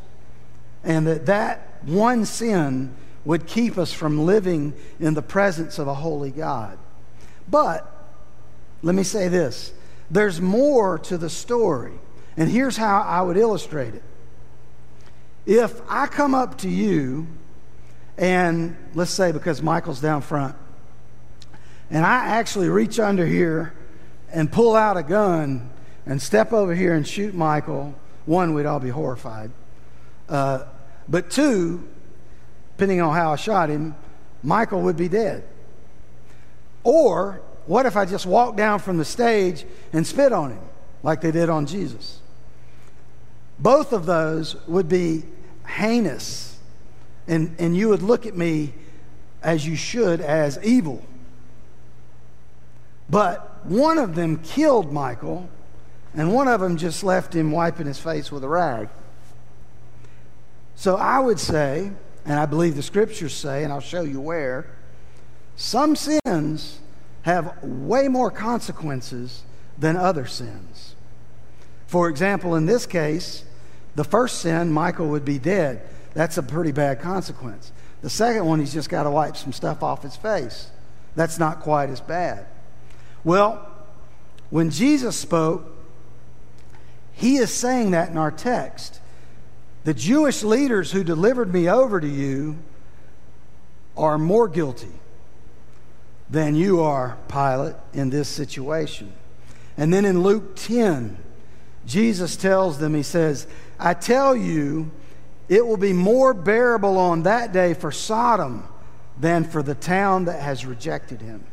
and 0.87 1.07
that 1.07 1.27
that 1.27 1.79
one 1.85 2.25
sin 2.25 2.95
would 3.27 3.47
keep 3.47 3.77
us 3.77 3.93
from 3.93 4.25
living 4.25 4.73
in 5.01 5.13
the 5.15 5.21
presence 5.23 5.79
of 5.79 5.89
a 5.89 5.95
holy 5.95 6.31
God. 6.31 6.79
But 7.51 7.93
let 8.83 8.95
me 8.95 9.03
say 9.03 9.29
this 9.29 9.75
there's 10.11 10.41
more 10.41 10.99
to 11.01 11.19
the 11.19 11.29
story. 11.29 11.93
And 12.39 12.51
here's 12.51 12.77
how 12.77 13.01
I 13.01 13.23
would 13.23 13.37
illustrate 13.37 13.95
it. 13.95 14.03
If 15.47 15.81
I 15.89 16.07
come 16.07 16.35
up 16.35 16.59
to 16.59 16.69
you, 16.69 17.27
and 18.19 18.77
let's 18.95 19.11
say 19.11 19.33
because 19.33 19.63
Michael's 19.63 20.01
down 20.01 20.23
front, 20.23 20.55
and 21.91 22.05
I 22.05 22.27
actually 22.27 22.69
reach 22.69 22.99
under 22.99 23.27
here 23.27 23.73
and 24.33 24.51
pull 24.53 24.77
out 24.77 24.97
a 24.97 25.03
gun 25.03 25.71
and 26.05 26.21
step 26.21 26.53
over 26.53 26.75
here 26.75 26.95
and 26.95 27.07
shoot 27.07 27.35
Michael, 27.35 27.95
one, 28.27 28.55
we'd 28.55 28.67
all 28.67 28.81
be 28.81 28.91
horrified. 28.91 29.51
Uh, 30.29 30.65
but 31.09 31.31
two, 31.31 31.87
depending 32.77 33.01
on 33.01 33.15
how 33.15 33.33
I 33.33 33.37
shot 33.37 33.69
him, 33.69 33.95
Michael 34.43 34.83
would 34.83 34.97
be 34.97 35.09
dead. 35.09 35.45
Or 36.85 37.41
what 37.67 37.87
if 37.87 37.97
I 37.97 38.05
just 38.05 38.27
walked 38.27 38.57
down 38.57 38.79
from 38.79 38.99
the 38.99 39.05
stage 39.05 39.65
and 39.93 40.07
spit 40.07 40.33
on 40.33 40.53
him 40.53 40.63
like 41.03 41.21
they 41.21 41.31
did 41.31 41.49
on 41.49 41.67
Jesus? 41.67 42.21
Both 43.59 43.93
of 43.93 44.07
those 44.07 44.57
would 44.67 44.89
be 44.89 45.25
heinous. 45.67 46.59
And, 47.27 47.57
and 47.59 47.77
you 47.77 47.89
would 47.89 48.03
look 48.03 48.27
at 48.27 48.37
me 48.37 48.73
as 49.43 49.67
you 49.67 49.77
should 49.77 50.21
as 50.21 50.59
evil. 50.63 51.03
But 53.09 53.65
one 53.67 53.99
of 53.99 54.15
them 54.15 54.39
killed 54.39 54.93
Michael, 54.93 55.49
and 56.15 56.33
one 56.33 56.49
of 56.49 56.61
them 56.61 56.77
just 56.77 57.03
left 57.03 57.35
him 57.35 57.51
wiping 57.51 57.87
his 57.87 57.99
face 57.99 58.31
with 58.31 58.45
a 58.45 58.49
rag. 58.49 58.89
So 60.77 60.97
I 60.97 61.19
would 61.19 61.41
say, 61.41 61.91
and 62.25 62.39
I 62.39 62.47
believe 62.47 62.77
the 62.77 62.83
scriptures 62.83 63.35
say, 63.35 63.65
and 63.65 63.73
I'll 63.73 63.81
show 63.81 64.03
you 64.03 64.21
where, 64.21 64.67
some 65.57 65.97
sins 65.97 66.79
have 67.23 67.63
way 67.63 68.09
more 68.09 68.31
consequences 68.31 69.43
than 69.79 69.97
other 69.97 70.27
sins. 70.27 70.95
For 71.87 72.09
example, 72.09 72.55
in 72.55 72.67
this 72.67 72.87
case, 72.87 73.45
the 73.95 74.05
first 74.05 74.41
sin, 74.41 74.71
Michael 74.71 75.09
would 75.09 75.25
be 75.25 75.39
dead. 75.39 75.83
That's 76.15 76.37
a 76.37 76.43
pretty 76.43 76.73
bad 76.73 77.01
consequence. 77.01 77.73
The 78.03 78.11
second 78.11 78.45
one, 78.45 78.61
he's 78.61 78.73
just 78.73 78.91
got 78.91 79.05
to 79.05 79.11
wipe 79.11 79.37
some 79.37 79.53
stuff 79.53 79.83
off 79.83 80.03
his 80.03 80.17
face. 80.17 80.71
That's 81.15 81.39
not 81.39 81.61
quite 81.61 81.89
as 81.91 82.01
bad. 82.01 82.47
Well, 83.25 83.73
When 84.51 84.71
Jesus 84.71 85.17
spoke, 85.17 85.73
he 87.13 87.37
is 87.37 87.53
saying 87.53 87.91
that 87.93 88.11
in 88.11 88.17
our 88.17 88.31
text. 88.31 89.01
The 89.87 89.95
Jewish 89.95 90.43
leaders 90.43 90.91
who 90.91 91.05
delivered 91.05 91.55
me 91.55 91.71
over 91.71 92.01
to 92.01 92.09
you 92.09 92.59
are 93.97 94.19
more 94.19 94.49
guilty 94.49 94.91
than 96.29 96.57
you 96.57 96.81
are, 96.81 97.17
Pilate, 97.29 97.77
in 97.93 98.11
this 98.11 98.29
situation. 98.29 99.13
And 99.77 99.95
then 99.95 100.05
in 100.05 100.25
Luke 100.25 100.57
10, 100.57 101.17
Jesus 101.87 102.35
tells 102.35 102.81
them, 102.81 102.95
He 102.95 103.05
says, 103.05 103.47
I 103.79 103.95
tell 103.95 104.35
you, 104.35 104.91
it 105.49 105.65
will 105.65 105.77
be 105.77 105.93
more 105.93 106.35
bearable 106.35 106.99
on 106.99 107.23
that 107.23 107.53
day 107.53 107.73
for 107.73 107.93
Sodom 107.93 108.67
than 109.21 109.45
for 109.45 109.63
the 109.63 109.77
town 109.77 110.25
that 110.25 110.43
has 110.43 110.67
rejected 110.67 111.21
him. 111.21 111.45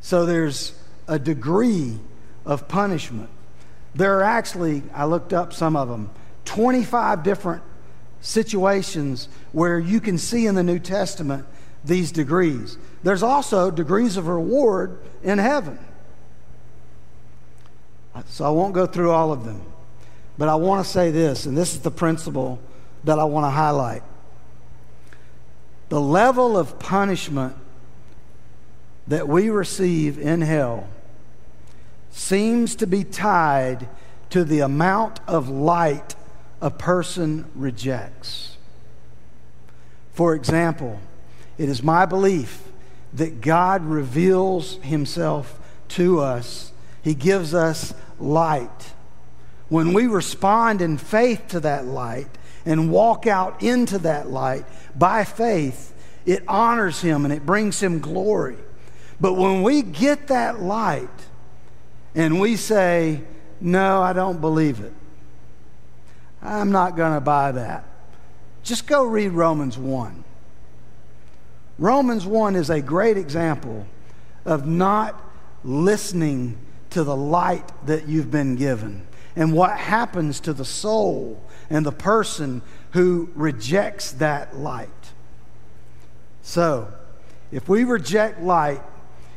So 0.00 0.24
there's 0.24 0.80
a 1.08 1.18
degree 1.18 1.98
of 2.46 2.68
punishment. 2.68 3.30
There 3.96 4.20
are 4.20 4.22
actually, 4.22 4.84
I 4.94 5.06
looked 5.06 5.32
up 5.32 5.52
some 5.52 5.74
of 5.74 5.88
them, 5.88 6.10
25 6.48 7.22
different 7.22 7.62
situations 8.22 9.28
where 9.52 9.78
you 9.78 10.00
can 10.00 10.16
see 10.16 10.46
in 10.46 10.54
the 10.54 10.62
New 10.62 10.78
Testament 10.78 11.44
these 11.84 12.10
degrees. 12.10 12.78
There's 13.02 13.22
also 13.22 13.70
degrees 13.70 14.16
of 14.16 14.26
reward 14.26 14.98
in 15.22 15.38
heaven. 15.38 15.78
So 18.26 18.46
I 18.46 18.48
won't 18.48 18.74
go 18.74 18.86
through 18.86 19.12
all 19.12 19.30
of 19.30 19.44
them. 19.44 19.60
But 20.38 20.48
I 20.48 20.54
want 20.54 20.84
to 20.84 20.90
say 20.90 21.10
this, 21.10 21.46
and 21.46 21.56
this 21.56 21.74
is 21.74 21.80
the 21.80 21.90
principle 21.90 22.58
that 23.04 23.18
I 23.18 23.24
want 23.24 23.44
to 23.44 23.50
highlight. 23.50 24.02
The 25.90 26.00
level 26.00 26.56
of 26.56 26.78
punishment 26.78 27.54
that 29.06 29.28
we 29.28 29.50
receive 29.50 30.18
in 30.18 30.40
hell 30.40 30.88
seems 32.10 32.74
to 32.76 32.86
be 32.86 33.04
tied 33.04 33.86
to 34.30 34.44
the 34.44 34.60
amount 34.60 35.20
of 35.28 35.48
light 35.48 36.14
a 36.60 36.70
person 36.70 37.44
rejects. 37.54 38.56
For 40.12 40.34
example, 40.34 40.98
it 41.56 41.68
is 41.68 41.82
my 41.82 42.06
belief 42.06 42.62
that 43.12 43.40
God 43.40 43.84
reveals 43.84 44.76
himself 44.82 45.58
to 45.88 46.20
us, 46.20 46.72
He 47.02 47.14
gives 47.14 47.54
us 47.54 47.94
light. 48.18 48.92
When 49.68 49.92
we 49.92 50.06
respond 50.06 50.80
in 50.80 50.98
faith 50.98 51.48
to 51.48 51.60
that 51.60 51.84
light 51.84 52.28
and 52.64 52.90
walk 52.90 53.26
out 53.26 53.62
into 53.62 53.98
that 53.98 54.30
light 54.30 54.64
by 54.94 55.24
faith, 55.24 55.94
it 56.26 56.42
honors 56.46 57.00
Him 57.00 57.24
and 57.24 57.32
it 57.32 57.46
brings 57.46 57.82
Him 57.82 58.00
glory. 58.00 58.56
But 59.20 59.34
when 59.34 59.62
we 59.62 59.82
get 59.82 60.28
that 60.28 60.60
light 60.60 61.08
and 62.14 62.40
we 62.40 62.56
say, 62.56 63.22
No, 63.60 64.02
I 64.02 64.12
don't 64.12 64.40
believe 64.40 64.80
it, 64.80 64.92
I'm 66.42 66.70
not 66.70 66.96
going 66.96 67.14
to 67.14 67.20
buy 67.20 67.52
that, 67.52 67.84
just 68.62 68.86
go 68.86 69.04
read 69.04 69.30
Romans 69.30 69.78
1. 69.78 70.24
Romans 71.78 72.26
1 72.26 72.56
is 72.56 72.70
a 72.70 72.80
great 72.80 73.16
example 73.16 73.86
of 74.44 74.66
not 74.66 75.20
listening 75.62 76.58
to 76.90 77.04
the 77.04 77.16
light 77.16 77.70
that 77.86 78.08
you've 78.08 78.30
been 78.30 78.56
given 78.56 79.06
and 79.36 79.52
what 79.52 79.78
happens 79.78 80.40
to 80.40 80.52
the 80.52 80.64
soul 80.64 81.40
and 81.70 81.86
the 81.86 81.92
person 81.92 82.62
who 82.92 83.30
rejects 83.34 84.12
that 84.12 84.56
light. 84.56 84.88
So, 86.42 86.88
if 87.52 87.68
we 87.68 87.84
reject 87.84 88.40
light, 88.40 88.80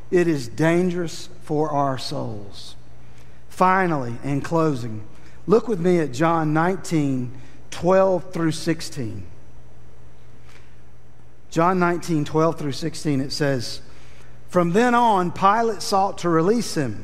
it 0.09 0.27
is 0.27 0.47
dangerous 0.47 1.29
for 1.43 1.69
our 1.69 1.97
souls. 1.97 2.75
Finally, 3.49 4.15
in 4.23 4.41
closing, 4.41 5.03
look 5.47 5.67
with 5.67 5.79
me 5.79 5.99
at 5.99 6.11
John 6.11 6.53
19 6.53 7.31
12 7.71 8.33
through 8.33 8.51
16. 8.51 9.23
John 11.49 11.79
19 11.79 12.25
12 12.25 12.59
through 12.59 12.71
16, 12.71 13.21
it 13.21 13.31
says, 13.31 13.81
From 14.49 14.71
then 14.71 14.95
on, 14.95 15.31
Pilate 15.31 15.81
sought 15.81 16.19
to 16.19 16.29
release 16.29 16.75
him. 16.75 17.03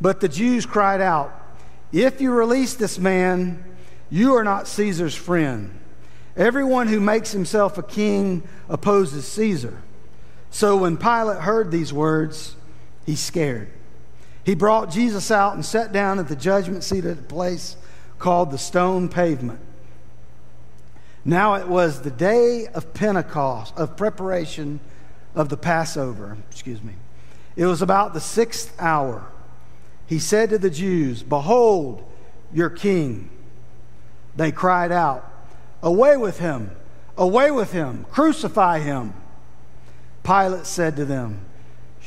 But 0.00 0.20
the 0.20 0.28
Jews 0.28 0.66
cried 0.66 1.00
out, 1.00 1.32
If 1.92 2.20
you 2.20 2.30
release 2.32 2.74
this 2.74 2.98
man, 2.98 3.64
you 4.10 4.34
are 4.34 4.44
not 4.44 4.68
Caesar's 4.68 5.14
friend. 5.14 5.80
Everyone 6.36 6.88
who 6.88 7.00
makes 7.00 7.32
himself 7.32 7.78
a 7.78 7.82
king 7.82 8.42
opposes 8.68 9.26
Caesar. 9.28 9.82
So 10.50 10.76
when 10.76 10.96
Pilate 10.96 11.40
heard 11.40 11.70
these 11.70 11.92
words, 11.92 12.54
he 13.06 13.16
scared. 13.16 13.68
He 14.44 14.54
brought 14.54 14.90
Jesus 14.90 15.30
out 15.30 15.54
and 15.54 15.64
sat 15.64 15.92
down 15.92 16.18
at 16.18 16.28
the 16.28 16.36
judgment 16.36 16.84
seat 16.84 17.04
at 17.04 17.18
a 17.18 17.22
place 17.22 17.76
called 18.18 18.50
the 18.50 18.58
stone 18.58 19.08
pavement. 19.08 19.60
Now 21.24 21.54
it 21.54 21.68
was 21.68 22.02
the 22.02 22.10
day 22.10 22.66
of 22.68 22.92
Pentecost, 22.92 23.74
of 23.76 23.96
preparation 23.96 24.80
of 25.34 25.48
the 25.48 25.56
Passover. 25.56 26.36
Excuse 26.50 26.82
me. 26.82 26.92
It 27.56 27.66
was 27.66 27.80
about 27.80 28.12
the 28.12 28.20
sixth 28.20 28.74
hour 28.78 29.26
he 30.06 30.18
said 30.18 30.50
to 30.50 30.58
the 30.58 30.70
Jews, 30.70 31.22
Behold 31.22 32.04
your 32.52 32.70
king. 32.70 33.30
They 34.36 34.52
cried 34.52 34.92
out, 34.92 35.30
Away 35.82 36.16
with 36.16 36.38
him! 36.38 36.70
Away 37.16 37.50
with 37.50 37.72
him! 37.72 38.04
Crucify 38.10 38.80
him! 38.80 39.14
Pilate 40.22 40.66
said 40.66 40.96
to 40.96 41.04
them, 41.04 41.40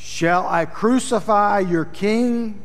Shall 0.08 0.48
I 0.48 0.64
crucify 0.64 1.60
your 1.60 1.84
king? 1.84 2.62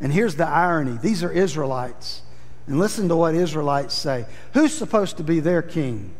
And 0.00 0.10
here's 0.10 0.36
the 0.36 0.48
irony 0.48 0.96
these 0.96 1.22
are 1.22 1.30
Israelites. 1.30 2.22
And 2.66 2.78
listen 2.78 3.10
to 3.10 3.14
what 3.14 3.34
Israelites 3.34 3.94
say. 3.94 4.24
Who's 4.54 4.72
supposed 4.72 5.18
to 5.18 5.22
be 5.22 5.38
their 5.38 5.60
king? 5.60 6.14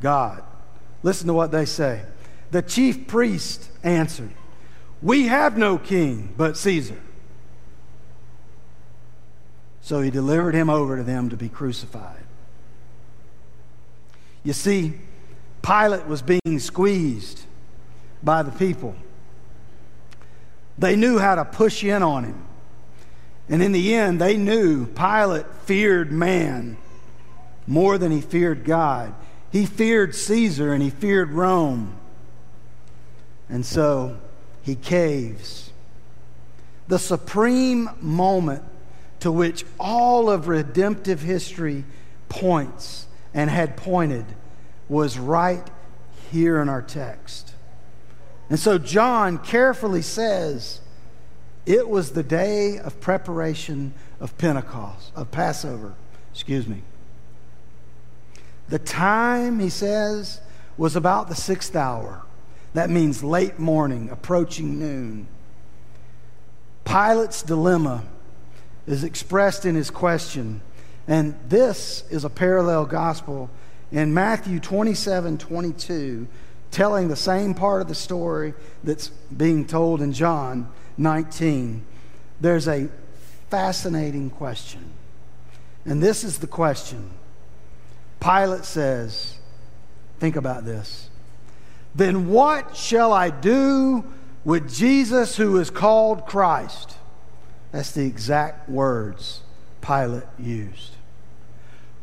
God. 0.00 0.44
Listen 1.02 1.26
to 1.26 1.34
what 1.34 1.50
they 1.50 1.64
say. 1.64 2.02
The 2.52 2.62
chief 2.62 3.08
priest 3.08 3.68
answered, 3.82 4.30
We 5.02 5.26
have 5.26 5.58
no 5.58 5.78
king 5.78 6.32
but 6.36 6.56
Caesar. 6.56 7.00
So 9.82 10.00
he 10.00 10.10
delivered 10.10 10.54
him 10.54 10.70
over 10.70 10.96
to 10.96 11.02
them 11.02 11.28
to 11.28 11.36
be 11.36 11.48
crucified. 11.48 12.22
You 14.44 14.52
see, 14.52 14.92
Pilate 15.60 16.06
was 16.06 16.22
being 16.22 16.60
squeezed 16.60 17.42
by 18.22 18.44
the 18.44 18.52
people. 18.52 18.94
They 20.80 20.96
knew 20.96 21.18
how 21.18 21.34
to 21.34 21.44
push 21.44 21.84
in 21.84 22.02
on 22.02 22.24
him. 22.24 22.42
And 23.48 23.62
in 23.62 23.72
the 23.72 23.94
end, 23.94 24.20
they 24.20 24.36
knew 24.36 24.86
Pilate 24.86 25.46
feared 25.64 26.10
man 26.10 26.78
more 27.66 27.98
than 27.98 28.10
he 28.10 28.20
feared 28.20 28.64
God. 28.64 29.14
He 29.52 29.66
feared 29.66 30.14
Caesar 30.14 30.72
and 30.72 30.82
he 30.82 30.90
feared 30.90 31.30
Rome. 31.30 31.94
And 33.48 33.66
so 33.66 34.16
he 34.62 34.74
caves. 34.74 35.70
The 36.88 36.98
supreme 36.98 37.90
moment 38.00 38.64
to 39.20 39.30
which 39.30 39.64
all 39.78 40.30
of 40.30 40.48
redemptive 40.48 41.20
history 41.20 41.84
points 42.28 43.06
and 43.34 43.50
had 43.50 43.76
pointed 43.76 44.24
was 44.88 45.18
right 45.18 45.68
here 46.30 46.60
in 46.62 46.68
our 46.68 46.82
text. 46.82 47.49
And 48.50 48.58
so 48.58 48.78
John 48.78 49.38
carefully 49.38 50.02
says 50.02 50.80
it 51.64 51.88
was 51.88 52.10
the 52.10 52.24
day 52.24 52.78
of 52.78 53.00
preparation 53.00 53.94
of 54.18 54.36
Pentecost, 54.36 55.12
of 55.14 55.30
Passover, 55.30 55.94
excuse 56.32 56.66
me. 56.66 56.82
The 58.68 58.80
time, 58.80 59.60
he 59.60 59.70
says, 59.70 60.40
was 60.76 60.96
about 60.96 61.28
the 61.28 61.34
sixth 61.34 61.74
hour. 61.76 62.22
That 62.74 62.90
means 62.90 63.22
late 63.22 63.58
morning, 63.58 64.10
approaching 64.10 64.78
noon. 64.78 65.26
Pilate's 66.84 67.42
dilemma 67.42 68.04
is 68.86 69.04
expressed 69.04 69.64
in 69.64 69.74
his 69.74 69.90
question. 69.90 70.60
And 71.06 71.34
this 71.48 72.04
is 72.10 72.24
a 72.24 72.30
parallel 72.30 72.86
gospel 72.86 73.50
in 73.92 74.14
Matthew 74.14 74.60
27 74.60 75.38
22, 75.38 76.28
telling 76.70 77.08
the 77.08 77.16
same 77.16 77.54
part 77.54 77.82
of 77.82 77.88
the 77.88 77.94
story 77.94 78.54
that's 78.84 79.08
being 79.08 79.66
told 79.66 80.00
in 80.00 80.12
John 80.12 80.68
19. 80.96 81.84
There's 82.40 82.68
a 82.68 82.88
fascinating 83.50 84.30
question. 84.30 84.84
And 85.84 86.02
this 86.02 86.24
is 86.24 86.38
the 86.38 86.46
question 86.46 87.10
Pilate 88.20 88.64
says, 88.64 89.38
Think 90.18 90.36
about 90.36 90.64
this. 90.64 91.08
Then 91.94 92.28
what 92.28 92.76
shall 92.76 93.12
I 93.12 93.30
do 93.30 94.04
with 94.44 94.72
Jesus 94.72 95.36
who 95.36 95.56
is 95.58 95.70
called 95.70 96.26
Christ? 96.26 96.96
That's 97.72 97.92
the 97.92 98.06
exact 98.06 98.68
words 98.68 99.40
Pilate 99.80 100.24
used. 100.38 100.96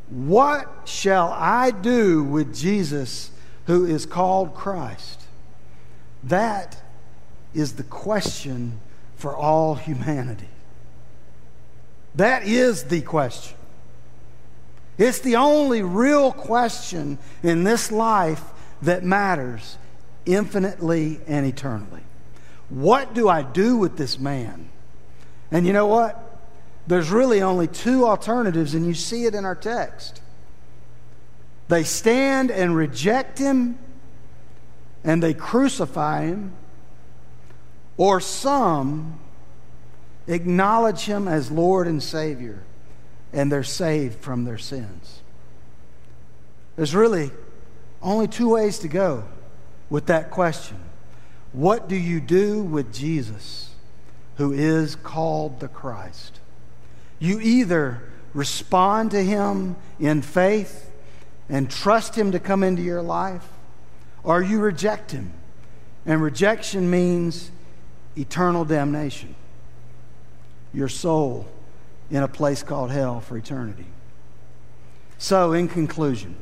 What 0.09 0.67
shall 0.85 1.31
I 1.31 1.71
do 1.71 2.23
with 2.23 2.55
Jesus 2.55 3.31
who 3.67 3.85
is 3.85 4.05
called 4.05 4.55
Christ? 4.55 5.21
That 6.23 6.81
is 7.53 7.73
the 7.73 7.83
question 7.83 8.79
for 9.17 9.35
all 9.35 9.75
humanity? 9.75 10.47
That 12.15 12.43
is 12.43 12.85
the 12.85 13.01
question. 13.01 13.57
It's 14.97 15.19
the 15.19 15.35
only 15.35 15.83
real 15.83 16.31
question 16.31 17.19
in 17.43 17.63
this 17.63 17.91
life 17.91 18.43
that 18.81 19.03
matters 19.03 19.77
infinitely 20.25 21.19
and 21.27 21.45
eternally. 21.45 22.01
What 22.69 23.13
do 23.13 23.29
I 23.29 23.43
do 23.43 23.77
with 23.77 23.97
this 23.97 24.17
man? 24.17 24.69
And 25.51 25.67
you 25.67 25.73
know 25.73 25.87
what? 25.87 26.39
There's 26.87 27.09
really 27.09 27.41
only 27.41 27.67
two 27.67 28.05
alternatives, 28.05 28.73
and 28.73 28.85
you 28.85 28.93
see 28.93 29.25
it 29.25 29.35
in 29.35 29.45
our 29.45 29.55
text. 29.55 30.21
They 31.67 31.83
stand 31.83 32.49
and 32.49 32.75
reject 32.75 33.37
him, 33.39 33.77
and 35.03 35.21
they 35.21 35.33
crucify 35.33 36.25
him, 36.25 36.53
or 37.97 38.19
some 38.21 39.19
acknowledge 40.27 41.01
him 41.01 41.27
as 41.27 41.51
Lord 41.51 41.87
and 41.87 42.01
Savior, 42.01 42.63
and 43.33 43.51
they're 43.51 43.63
saved 43.63 44.19
from 44.19 44.45
their 44.45 44.57
sins. 44.57 45.21
There's 46.75 46.95
really 46.95 47.31
only 48.01 48.27
two 48.27 48.49
ways 48.49 48.79
to 48.79 48.87
go 48.87 49.25
with 49.89 50.05
that 50.05 50.31
question. 50.31 50.77
What 51.51 51.89
do 51.89 51.95
you 51.95 52.19
do 52.19 52.61
with 52.61 52.93
Jesus, 52.93 53.71
who 54.35 54.53
is 54.53 54.95
called 54.95 55.59
the 55.59 55.67
Christ? 55.67 56.39
You 57.19 57.39
either 57.39 58.03
respond 58.33 59.11
to 59.11 59.23
him 59.23 59.75
in 59.99 60.21
faith 60.21 60.86
and 61.49 61.69
trust 61.69 62.15
him 62.15 62.31
to 62.31 62.39
come 62.39 62.63
into 62.63 62.81
your 62.81 63.01
life, 63.01 63.47
or 64.23 64.41
you 64.41 64.59
reject 64.59 65.11
him. 65.11 65.31
And 66.05 66.21
rejection 66.21 66.89
means 66.89 67.51
eternal 68.17 68.65
damnation. 68.65 69.35
Your 70.73 70.89
soul 70.89 71.47
in 72.09 72.23
a 72.23 72.27
place 72.27 72.63
called 72.63 72.91
hell 72.91 73.21
for 73.21 73.37
eternity. 73.37 73.85
So, 75.17 75.53
in 75.53 75.67
conclusion, 75.67 76.35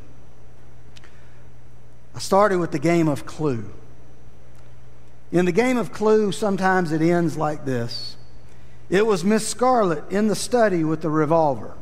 I 2.13 2.19
started 2.19 2.59
with 2.59 2.71
the 2.71 2.79
game 2.79 3.07
of 3.07 3.25
clue. 3.25 3.69
In 5.31 5.45
the 5.45 5.51
game 5.51 5.77
of 5.77 5.91
clue, 5.91 6.31
sometimes 6.31 6.91
it 6.91 7.01
ends 7.01 7.37
like 7.37 7.65
this 7.65 8.17
it 8.89 9.05
was 9.05 9.23
Miss 9.23 9.47
Scarlett 9.47 10.03
in 10.11 10.27
the 10.27 10.35
study 10.35 10.83
with 10.83 11.01
the 11.01 11.09
revolver. 11.09 11.73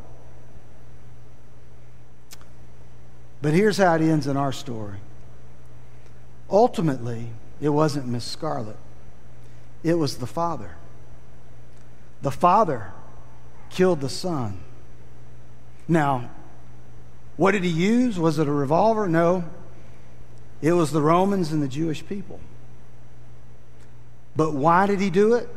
But 3.43 3.53
here's 3.53 3.75
how 3.75 3.93
it 3.95 4.01
ends 4.01 4.25
in 4.25 4.37
our 4.37 4.53
story. 4.53 4.99
Ultimately, 6.49 7.27
it 7.59 7.67
wasn't 7.67 8.07
Miss 8.07 8.23
Scarlett, 8.23 8.77
it 9.83 9.95
was 9.95 10.17
the 10.17 10.25
father. 10.25 10.77
The 12.21 12.31
father 12.31 12.93
killed 13.69 13.99
the 13.99 14.07
son. 14.07 14.59
Now, 15.89 16.29
what 17.35 17.51
did 17.51 17.65
he 17.65 17.69
use? 17.69 18.17
Was 18.17 18.39
it 18.39 18.47
a 18.47 18.51
revolver? 18.51 19.09
No. 19.09 19.43
It 20.61 20.71
was 20.71 20.93
the 20.93 21.01
Romans 21.01 21.51
and 21.51 21.61
the 21.61 21.67
Jewish 21.67 22.05
people. 22.07 22.39
But 24.37 24.53
why 24.53 24.87
did 24.87 25.01
he 25.01 25.09
do 25.09 25.33
it? 25.33 25.49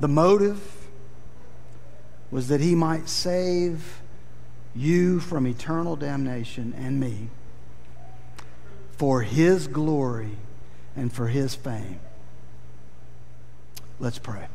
The 0.00 0.08
motive 0.08 0.88
was 2.30 2.48
that 2.48 2.62
he 2.62 2.74
might 2.74 3.10
save 3.10 3.99
you 4.74 5.20
from 5.20 5.46
eternal 5.46 5.96
damnation 5.96 6.74
and 6.76 7.00
me 7.00 7.28
for 8.92 9.22
his 9.22 9.66
glory 9.66 10.36
and 10.96 11.12
for 11.12 11.28
his 11.28 11.54
fame. 11.54 12.00
Let's 13.98 14.18
pray. 14.18 14.46